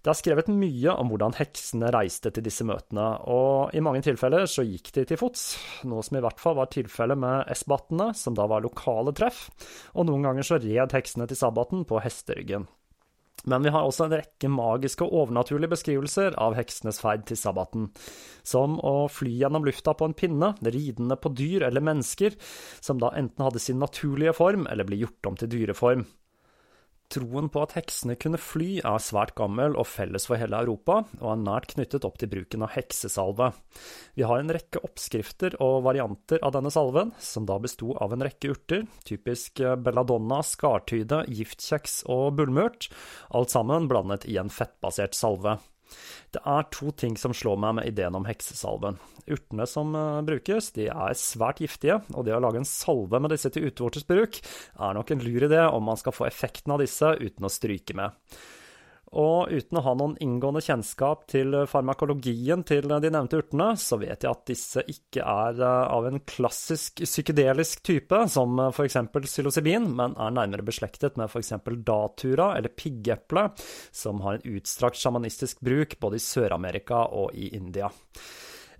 Det 0.00 0.08
er 0.08 0.16
skrevet 0.16 0.46
mye 0.48 0.94
om 0.96 1.10
hvordan 1.12 1.34
heksene 1.36 1.90
reiste 1.92 2.30
til 2.32 2.44
disse 2.46 2.64
møtene, 2.64 3.04
og 3.28 3.74
i 3.76 3.82
mange 3.84 4.00
tilfeller 4.06 4.46
så 4.48 4.64
gikk 4.64 4.88
de 4.96 5.04
til 5.10 5.20
fots, 5.20 5.42
noe 5.84 6.00
som 6.06 6.16
i 6.16 6.22
hvert 6.24 6.40
fall 6.40 6.56
var 6.56 6.70
tilfellet 6.72 7.20
med 7.20 7.50
esbattene, 7.52 8.08
som 8.16 8.36
da 8.36 8.46
var 8.48 8.64
lokale 8.64 9.12
treff, 9.12 9.50
og 9.92 10.08
noen 10.08 10.24
ganger 10.24 10.46
så 10.46 10.56
red 10.62 10.96
heksene 10.96 11.28
til 11.28 11.40
sabbaten 11.42 11.84
på 11.84 12.00
hesteryggen. 12.00 12.64
Men 13.48 13.64
vi 13.64 13.72
har 13.72 13.84
også 13.84 14.06
en 14.06 14.14
rekke 14.16 14.48
magiske 14.52 15.04
og 15.04 15.14
overnaturlige 15.22 15.72
beskrivelser 15.72 16.36
av 16.40 16.56
heksenes 16.56 17.00
ferd 17.00 17.26
til 17.28 17.38
sabbaten, 17.40 17.90
som 18.44 18.78
å 18.84 19.04
fly 19.12 19.32
gjennom 19.42 19.64
lufta 19.68 19.94
på 19.96 20.08
en 20.08 20.16
pinne, 20.16 20.52
ridende 20.64 21.16
på 21.20 21.32
dyr 21.36 21.64
eller 21.68 21.84
mennesker, 21.84 22.36
som 22.84 23.00
da 23.00 23.12
enten 23.16 23.44
hadde 23.46 23.62
sin 23.62 23.80
naturlige 23.80 24.36
form 24.36 24.64
eller 24.68 24.88
ble 24.88 25.00
gjort 25.04 25.28
om 25.28 25.40
til 25.40 25.52
dyreform. 25.52 26.08
Troen 27.10 27.48
på 27.50 27.62
at 27.64 27.72
heksene 27.74 28.14
kunne 28.22 28.38
fly 28.38 28.76
er 28.86 29.02
svært 29.02 29.32
gammel 29.38 29.74
og 29.74 29.88
felles 29.90 30.28
for 30.30 30.38
hele 30.38 30.60
Europa, 30.62 31.00
og 31.18 31.32
er 31.32 31.40
nært 31.42 31.72
knyttet 31.72 32.04
opp 32.06 32.20
til 32.20 32.30
bruken 32.30 32.62
av 32.62 32.70
heksesalve. 32.76 33.48
Vi 34.14 34.22
har 34.28 34.38
en 34.38 34.52
rekke 34.54 34.82
oppskrifter 34.86 35.56
og 35.58 35.82
varianter 35.88 36.38
av 36.46 36.54
denne 36.54 36.70
salven, 36.70 37.10
som 37.18 37.48
da 37.50 37.58
besto 37.58 37.96
av 37.98 38.14
en 38.14 38.22
rekke 38.28 38.52
urter, 38.54 38.86
typisk 39.08 39.58
belladonna, 39.82 40.38
skartyde, 40.46 41.24
giftkjeks 41.26 42.04
og 42.14 42.38
bullmurt, 42.38 42.92
alt 43.34 43.50
sammen 43.50 43.90
blandet 43.90 44.28
i 44.30 44.38
en 44.38 44.52
fettbasert 44.54 45.18
salve. 45.18 45.58
Det 46.34 46.42
er 46.46 46.68
to 46.74 46.92
ting 46.94 47.16
som 47.18 47.34
slår 47.36 47.58
meg 47.62 47.76
med 47.78 47.90
ideen 47.90 48.16
om 48.18 48.28
heksesalven. 48.28 49.00
Urtene 49.30 49.66
som 49.70 49.94
uh, 49.96 50.20
brukes, 50.26 50.70
de 50.76 50.88
er 50.92 51.18
svært 51.18 51.62
giftige, 51.62 52.00
og 52.14 52.26
det 52.26 52.36
å 52.36 52.42
lage 52.42 52.62
en 52.62 52.68
salve 52.68 53.20
med 53.22 53.34
disse 53.34 53.50
til 53.52 53.68
utvortes 53.70 54.06
bruk 54.08 54.40
er 54.40 54.96
nok 54.96 55.12
en 55.14 55.24
lur 55.26 55.48
idé 55.48 55.62
om 55.66 55.86
man 55.90 56.00
skal 56.00 56.14
få 56.16 56.28
effekten 56.28 56.74
av 56.74 56.82
disse 56.82 57.14
uten 57.20 57.46
å 57.46 57.52
stryke 57.52 57.96
med. 57.98 58.16
Og 59.18 59.50
uten 59.50 59.78
å 59.80 59.82
ha 59.82 59.92
noen 59.98 60.12
inngående 60.22 60.60
kjennskap 60.62 61.24
til 61.32 61.56
farmakologien 61.66 62.62
til 62.66 62.86
de 62.86 63.10
nevnte 63.10 63.40
urtene, 63.40 63.72
så 63.74 63.98
vet 63.98 64.22
jeg 64.22 64.30
at 64.30 64.44
disse 64.46 64.84
ikke 64.86 65.24
er 65.26 65.58
eh, 65.58 65.86
av 65.96 66.06
en 66.06 66.20
klassisk 66.22 67.02
psykedelisk 67.02 67.82
type, 67.86 68.20
som 68.30 68.60
eh, 68.62 68.70
f.eks. 68.70 69.00
psilocybin, 69.16 69.88
men 69.98 70.14
er 70.14 70.36
nærmere 70.36 70.66
beslektet 70.66 71.18
med 71.18 71.26
f.eks. 71.26 71.56
datura 71.82 72.52
eller 72.58 72.70
piggeple, 72.70 73.48
som 73.90 74.22
har 74.22 74.38
en 74.38 74.54
utstrakt 74.54 75.00
sjamanistisk 75.00 75.58
bruk 75.58 75.96
både 75.98 76.20
i 76.20 76.22
Sør-Amerika 76.22 77.02
og 77.10 77.34
i 77.34 77.50
India. 77.58 77.90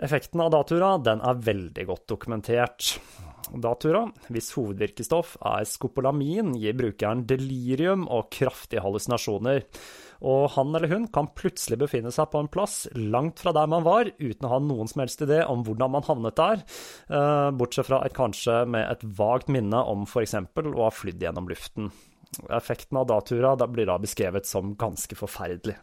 Effekten 0.00 0.40
av 0.40 0.52
datura 0.54 0.92
den 1.02 1.24
er 1.26 1.42
veldig 1.42 1.88
godt 1.90 2.06
dokumentert. 2.14 2.92
Datura, 3.50 4.04
hvis 4.30 4.52
hovedvirkestoff 4.54 5.34
er 5.42 5.66
skopolamin, 5.66 6.54
gir 6.60 6.78
brukeren 6.78 7.26
delirium 7.26 8.06
og 8.06 8.30
kraftige 8.32 8.84
hallusinasjoner 8.84 9.64
og 10.20 10.50
han 10.54 10.74
eller 10.76 10.92
hun 10.92 11.06
kan 11.12 11.30
plutselig 11.37 11.78
befinne 11.80 12.12
seg 12.12 12.28
på 12.33 12.42
en 12.42 12.50
plass 12.52 12.85
langt 12.94 13.40
fra 13.40 13.54
der 13.56 13.70
man 13.72 13.85
var, 13.87 14.11
uten 14.18 14.46
å 14.46 14.52
ha 14.52 14.61
noen 14.62 14.90
som 14.90 15.04
helst 15.04 15.24
idé 15.24 15.40
om 15.48 15.64
hvordan 15.66 15.94
man 15.96 16.06
havnet 16.06 16.37
der, 16.40 16.64
eh, 17.09 17.50
bortsett 17.56 17.88
fra 17.88 18.02
et 18.04 18.16
kanskje 18.16 18.62
med 18.68 18.87
et 18.87 19.04
vagt 19.18 19.48
minne 19.48 19.80
om 19.80 20.04
f.eks. 20.04 20.37
å 20.37 20.85
ha 20.85 20.90
flydd 20.92 21.24
gjennom 21.24 21.48
luften. 21.50 21.90
Effekten 22.52 23.00
av 23.00 23.09
datura 23.11 23.56
blir 23.66 23.88
da 23.90 23.98
beskrevet 23.98 24.46
som 24.46 24.76
ganske 24.78 25.16
forferdelig. 25.18 25.76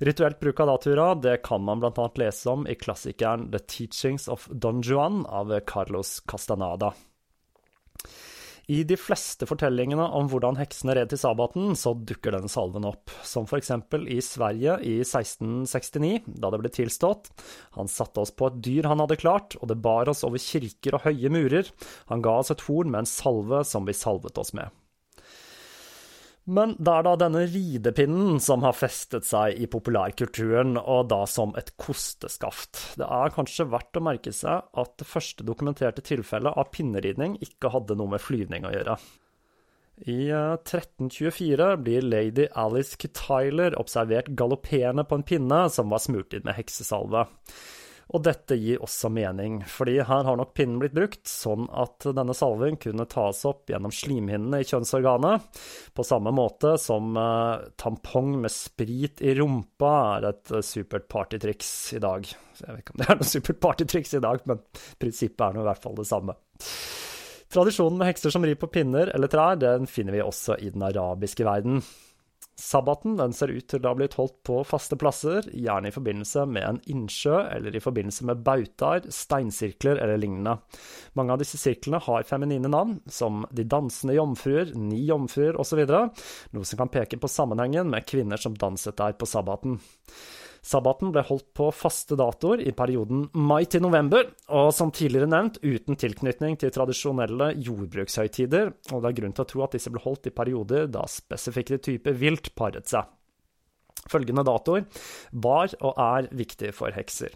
Rituelt 0.00 0.40
bruk 0.40 0.60
av 0.60 0.66
datura 0.66 1.14
det 1.14 1.42
kan 1.44 1.62
man 1.64 1.80
bl.a. 1.80 2.06
lese 2.16 2.48
om 2.50 2.66
i 2.66 2.74
klassikeren 2.74 3.50
The 3.52 3.60
Teachings 3.60 4.28
of 4.32 4.48
Don 4.48 4.80
Juan 4.82 5.26
av 5.26 5.52
Carlos 5.68 6.20
Castanada. 6.20 6.94
I 8.70 8.84
de 8.86 8.94
fleste 8.94 9.48
fortellingene 9.50 10.04
om 10.14 10.28
hvordan 10.30 10.54
heksene 10.60 10.94
red 10.94 11.10
til 11.10 11.18
sabbaten, 11.18 11.72
så 11.74 11.90
dukker 12.06 12.36
denne 12.36 12.50
salven 12.50 12.86
opp, 12.86 13.10
som 13.26 13.48
for 13.50 13.58
eksempel 13.58 14.04
i 14.06 14.20
Sverige 14.22 14.76
i 14.86 15.00
1669, 15.02 16.28
da 16.38 16.52
det 16.54 16.60
ble 16.62 16.70
tilstått. 16.76 17.32
Han 17.74 17.90
satte 17.90 18.22
oss 18.22 18.30
på 18.30 18.46
et 18.46 18.60
dyr 18.62 18.86
han 18.86 19.02
hadde 19.02 19.18
klart, 19.18 19.58
og 19.58 19.72
det 19.72 19.80
bar 19.82 20.12
oss 20.12 20.22
over 20.28 20.38
kirker 20.38 20.94
og 20.94 21.08
høye 21.08 21.32
murer. 21.34 21.72
Han 22.12 22.22
ga 22.22 22.36
oss 22.38 22.54
et 22.54 22.62
horn 22.68 22.94
med 22.94 23.02
en 23.02 23.10
salve 23.10 23.64
som 23.66 23.90
vi 23.90 23.96
salvet 23.96 24.38
oss 24.38 24.54
med. 24.54 24.70
Men 26.50 26.72
det 26.82 26.90
er 26.90 27.04
da 27.06 27.12
denne 27.20 27.44
ridepinnen 27.46 28.40
som 28.42 28.64
har 28.66 28.74
festet 28.74 29.26
seg 29.28 29.60
i 29.62 29.68
populærkulturen, 29.70 30.74
og 30.80 31.10
da 31.12 31.20
som 31.30 31.52
et 31.60 31.70
kosteskaft. 31.78 32.80
Det 32.98 33.06
er 33.06 33.34
kanskje 33.36 33.68
verdt 33.70 34.00
å 34.00 34.02
merke 34.02 34.32
seg 34.34 34.66
at 34.82 34.96
det 34.98 35.06
første 35.06 35.46
dokumenterte 35.46 36.02
tilfellet 36.06 36.58
av 36.58 36.72
pinneridning 36.74 37.38
ikke 37.44 37.70
hadde 37.76 37.98
noe 38.00 38.16
med 38.16 38.24
flyvning 38.24 38.66
å 38.66 38.74
gjøre. 38.74 38.98
I 40.08 40.30
1324 40.32 41.70
eh, 41.70 41.76
blir 41.84 42.06
lady 42.08 42.48
Alice 42.58 42.96
Tyler 42.96 43.76
observert 43.78 44.32
galopperende 44.32 45.04
på 45.04 45.18
en 45.18 45.26
pinne 45.28 45.60
som 45.70 45.92
var 45.92 46.00
smurt 46.00 46.34
inn 46.34 46.46
med 46.48 46.56
heksesalve. 46.56 47.26
Og 48.10 48.22
dette 48.26 48.56
gir 48.58 48.80
også 48.82 49.06
mening, 49.12 49.60
fordi 49.70 50.00
her 50.02 50.24
har 50.26 50.38
nok 50.38 50.50
pinnen 50.58 50.80
blitt 50.82 50.96
brukt 50.96 51.30
sånn 51.30 51.68
at 51.70 52.08
denne 52.16 52.34
salven 52.34 52.78
kunne 52.82 53.06
tas 53.10 53.44
opp 53.46 53.70
gjennom 53.70 53.94
slimhinnene 53.94 54.62
i 54.62 54.66
kjønnsorganet, 54.66 55.46
på 55.94 56.06
samme 56.06 56.32
måte 56.34 56.74
som 56.82 57.14
uh, 57.14 57.62
tampong 57.78 58.34
med 58.42 58.50
sprit 58.50 59.22
i 59.22 59.36
rumpa 59.38 59.92
er 60.16 60.30
et 60.32 60.54
uh, 60.56 60.62
supert 60.64 61.06
partytriks 61.12 61.70
i 61.94 62.02
dag. 62.02 62.26
Så 62.26 62.66
jeg 62.66 62.72
vet 62.72 62.82
ikke 62.82 62.96
om 62.96 63.02
det 63.04 63.08
er 63.08 63.22
noe 63.22 63.30
supert 63.30 63.62
partytriks 63.62 64.18
i 64.18 64.24
dag, 64.26 64.42
men 64.50 64.64
prinsippet 64.98 65.46
er 65.46 65.54
nå 65.54 65.62
i 65.62 65.70
hvert 65.70 65.86
fall 65.86 65.98
det 66.00 66.10
samme. 66.10 66.34
Tradisjonen 67.50 67.98
med 67.98 68.10
hekser 68.10 68.34
som 68.34 68.44
rir 68.46 68.58
på 68.58 68.70
pinner 68.70 69.10
eller 69.14 69.30
trær, 69.30 69.58
den 69.58 69.86
finner 69.90 70.14
vi 70.14 70.22
også 70.22 70.58
i 70.58 70.70
den 70.74 70.82
arabiske 70.86 71.46
verden. 71.46 71.82
Sabbaten 72.60 73.16
den 73.16 73.32
ser 73.32 73.48
ut 73.48 73.66
til 73.70 73.80
å 73.80 73.92
ha 73.92 73.96
blitt 73.96 74.18
holdt 74.18 74.36
på 74.44 74.58
faste 74.68 74.98
plasser, 75.00 75.46
gjerne 75.48 75.88
i 75.88 75.94
forbindelse 75.94 76.44
med 76.50 76.66
en 76.66 76.80
innsjø 76.92 77.38
eller 77.56 77.76
i 77.76 77.80
forbindelse 77.80 78.26
med 78.28 78.42
bautaer, 78.44 79.06
steinsirkler 79.08 80.02
eller 80.02 80.20
lignende. 80.20 80.58
Mange 81.16 81.34
av 81.34 81.40
disse 81.40 81.60
sirklene 81.60 82.02
har 82.04 82.28
feminine 82.28 82.68
navn, 82.68 82.98
som 83.08 83.46
De 83.50 83.64
dansende 83.64 84.18
jomfruer, 84.18 84.74
Ni 84.76 85.06
jomfruer 85.08 85.56
osv., 85.60 85.80
noe 85.88 86.68
som 86.68 86.82
kan 86.82 86.92
peke 86.92 87.18
på 87.20 87.30
sammenhengen 87.30 87.88
med 87.90 88.06
kvinner 88.08 88.40
som 88.40 88.58
danset 88.58 88.98
der 89.00 89.16
på 89.16 89.28
sabbaten. 89.28 89.80
Sabbaten 90.60 91.12
ble 91.14 91.22
holdt 91.24 91.48
på 91.56 91.70
faste 91.72 92.16
datoer 92.20 92.60
i 92.66 92.72
perioden 92.76 93.26
mai 93.32 93.64
til 93.70 93.82
november, 93.84 94.26
og 94.52 94.72
som 94.76 94.92
tidligere 94.92 95.30
nevnt 95.30 95.60
uten 95.64 95.96
tilknytning 96.00 96.58
til 96.60 96.72
tradisjonelle 96.74 97.54
jordbrukshøytider, 97.56 98.74
og 98.92 99.00
det 99.00 99.12
er 99.12 99.16
grunn 99.22 99.36
til 99.36 99.46
å 99.46 99.50
tro 99.54 99.64
at 99.64 99.78
disse 99.78 99.92
ble 99.92 100.04
holdt 100.04 100.28
i 100.28 100.34
perioder 100.36 100.90
da 100.92 101.06
spesifikke 101.08 101.80
typer 101.80 102.20
vilt 102.20 102.52
paret 102.58 102.92
seg. 102.92 103.08
Følgende 104.08 104.44
datoer 104.46 104.86
var 105.44 105.72
og 105.84 105.98
er 106.00 106.28
viktige 106.34 106.72
for 106.74 106.94
hekser. 106.94 107.34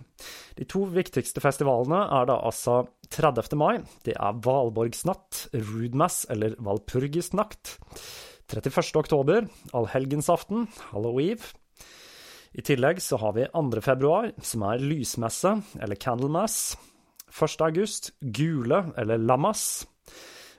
De 0.56 0.64
to 0.68 0.84
viktigste 0.88 1.42
festivalene 1.44 2.00
er 2.18 2.28
da 2.30 2.38
altså 2.40 2.84
30. 3.12 3.56
mai, 3.60 3.82
det 4.06 4.16
er 4.16 4.38
Valborgsnatt, 4.44 5.48
Rudmass 5.52 6.24
eller 6.32 6.56
Valpurgisnatt. 6.64 7.76
31. 8.48 8.96
oktober, 9.00 9.46
allhelgensaften, 9.76 10.66
Halloween. 10.92 11.40
I 12.54 12.62
tillegg 12.62 13.02
så 13.02 13.18
har 13.18 13.32
vi 13.34 13.46
2. 13.50 13.80
februar, 13.82 14.30
som 14.38 14.62
er 14.62 14.82
lysmesse, 14.82 15.56
eller 15.82 15.98
candlemass. 15.98 16.76
1. 17.34 17.56
august, 17.66 18.12
gule, 18.20 18.84
eller 18.96 19.18
lammas. 19.18 19.86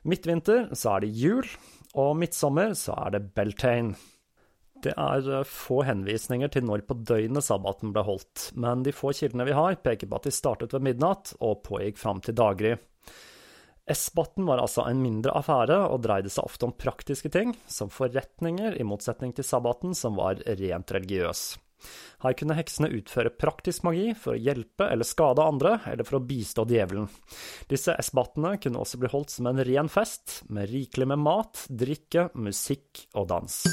Midtvinter 0.03 0.67
så 0.75 0.97
er 0.97 1.05
det 1.05 1.13
jul, 1.15 1.47
og 1.95 2.17
midtsommer 2.19 2.75
så 2.75 2.97
er 3.05 3.15
det 3.15 3.23
beltane. 3.37 3.95
Det 4.83 4.91
er 4.91 5.29
eh, 5.39 5.47
få 5.47 5.79
henvisninger 5.87 6.51
til 6.51 6.67
når 6.67 6.83
på 6.85 6.99
døgnet 6.99 7.47
sabbaten 7.47 7.95
ble 7.95 8.03
holdt, 8.05 8.49
men 8.59 8.83
de 8.83 8.91
få 8.93 9.15
kildene 9.15 9.47
vi 9.47 9.55
har, 9.55 9.79
peker 9.79 10.11
på 10.11 10.19
at 10.19 10.27
de 10.27 10.35
startet 10.35 10.75
ved 10.75 10.83
midnatt 10.83 11.31
og 11.39 11.63
pågikk 11.65 11.97
fram 12.01 12.19
til 12.21 12.35
daggry. 12.35 12.75
Esbatten 13.87 14.45
var 14.49 14.59
altså 14.59 14.83
en 14.89 14.99
mindre 14.99 15.31
affære 15.39 15.79
og 15.87 16.03
dreide 16.03 16.29
seg 16.33 16.43
ofte 16.43 16.67
om 16.67 16.75
praktiske 16.75 17.31
ting, 17.31 17.55
som 17.71 17.87
forretninger, 17.93 18.75
i 18.75 18.85
motsetning 18.85 19.31
til 19.37 19.47
sabbaten, 19.47 19.95
som 19.95 20.19
var 20.19 20.43
rent 20.43 20.91
religiøs. 20.91 21.53
Her 22.23 22.35
kunne 22.37 22.57
heksene 22.57 22.91
utføre 22.95 23.33
praktisk 23.33 23.85
magi 23.87 24.13
for 24.17 24.35
å 24.35 24.41
hjelpe 24.41 24.87
eller 24.91 25.07
skade 25.07 25.43
andre, 25.43 25.77
eller 25.91 26.07
for 26.07 26.19
å 26.19 26.25
bistå 26.25 26.65
djevelen. 26.69 27.09
Disse 27.71 27.97
esbattene 27.99 28.55
kunne 28.61 28.81
også 28.81 29.01
bli 29.01 29.11
holdt 29.11 29.35
som 29.35 29.51
en 29.51 29.63
ren 29.67 29.91
fest, 29.91 30.41
med 30.49 30.71
rikelig 30.71 31.11
med 31.13 31.23
mat, 31.25 31.65
drikke, 31.69 32.29
musikk 32.39 33.07
og 33.13 33.29
dans. 33.33 33.63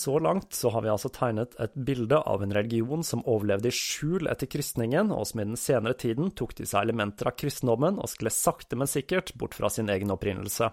Så 0.00 0.18
langt 0.18 0.54
så 0.56 0.70
har 0.72 0.80
vi 0.80 0.88
altså 0.88 1.10
tegnet 1.12 1.56
et 1.60 1.74
bilde 1.76 2.16
av 2.16 2.40
en 2.40 2.54
religion 2.56 3.02
som 3.04 3.24
overlevde 3.28 3.68
i 3.68 3.74
skjul 3.74 4.30
etter 4.32 4.48
kristningen, 4.48 5.10
og 5.12 5.26
som 5.28 5.42
i 5.42 5.44
den 5.50 5.60
senere 5.60 5.98
tiden 5.98 6.30
tok 6.32 6.54
til 6.56 6.68
seg 6.70 6.86
elementer 6.86 7.28
av 7.28 7.36
kristendommen 7.36 7.98
og 8.00 8.08
skled 8.08 8.32
sakte, 8.32 8.78
men 8.80 8.88
sikkert 8.88 9.34
bort 9.36 9.58
fra 9.58 9.68
sin 9.68 9.92
egen 9.92 10.14
opprinnelse. 10.14 10.70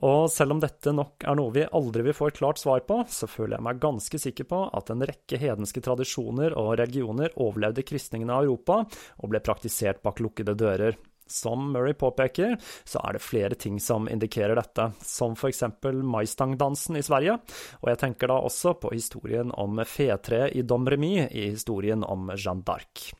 Og 0.00 0.30
selv 0.32 0.54
om 0.54 0.62
dette 0.62 0.94
nok 0.96 1.26
er 1.28 1.36
noe 1.36 1.52
vi 1.52 1.66
aldri 1.68 2.06
vil 2.06 2.16
få 2.16 2.30
et 2.30 2.38
klart 2.40 2.62
svar 2.62 2.80
på, 2.88 3.02
så 3.12 3.28
føler 3.28 3.58
jeg 3.58 3.66
meg 3.68 3.82
ganske 3.82 4.22
sikker 4.24 4.48
på 4.48 4.64
at 4.80 4.94
en 4.94 5.04
rekke 5.12 5.40
hedenske 5.42 5.84
tradisjoner 5.84 6.56
og 6.56 6.78
religioner 6.80 7.36
overlevde 7.36 7.84
kristningen 7.84 8.32
av 8.32 8.46
Europa 8.46 8.80
og 8.86 9.34
ble 9.34 9.44
praktisert 9.44 10.00
bak 10.06 10.24
lukkede 10.24 10.56
dører, 10.56 10.96
som 11.32 11.70
Murray 11.72 11.96
påpeker, 11.98 12.58
så 12.84 13.00
er 13.02 13.16
det 13.16 13.24
flere 13.24 13.58
ting 13.58 13.80
som 13.82 14.08
indikerer 14.10 14.58
dette, 14.58 14.90
som 15.02 15.36
for 15.38 15.52
eksempel 15.52 16.02
maistangdansen 16.04 17.00
i 17.00 17.04
Sverige, 17.06 17.38
og 17.80 17.90
jeg 17.92 18.02
tenker 18.04 18.30
da 18.30 18.38
også 18.42 18.76
på 18.82 18.92
historien 18.94 19.52
om 19.58 19.82
fetreet 19.88 20.56
i 20.56 20.66
Dom 20.66 20.86
Remy 20.88 21.14
i 21.30 21.50
historien 21.50 22.04
om 22.04 22.30
Jeanne 22.36 22.64
d'Arc. 22.66 23.12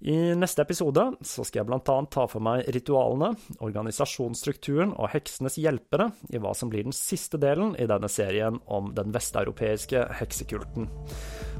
I 0.00 0.34
neste 0.34 0.62
episode 0.64 1.02
så 1.20 1.44
skal 1.44 1.60
jeg 1.60 1.68
blant 1.68 1.88
annet 1.92 2.12
ta 2.14 2.24
for 2.30 2.40
meg 2.44 2.64
ritualene, 2.72 3.34
organisasjonsstrukturen 3.60 4.94
og 4.96 5.12
heksenes 5.12 5.58
hjelpere 5.60 6.08
i 6.32 6.40
hva 6.40 6.54
som 6.56 6.72
blir 6.72 6.86
den 6.88 6.96
siste 6.96 7.40
delen 7.40 7.74
i 7.76 7.88
denne 7.90 8.08
serien 8.08 8.56
om 8.64 8.94
den 8.96 9.12
vesteuropeiske 9.12 10.06
heksekulten. 10.22 10.88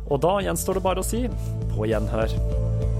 Og 0.08 0.24
da 0.24 0.38
gjenstår 0.40 0.80
det 0.80 0.86
bare 0.88 1.04
å 1.04 1.10
si 1.10 1.26
på 1.74 1.90
gjenhør. 1.92 2.99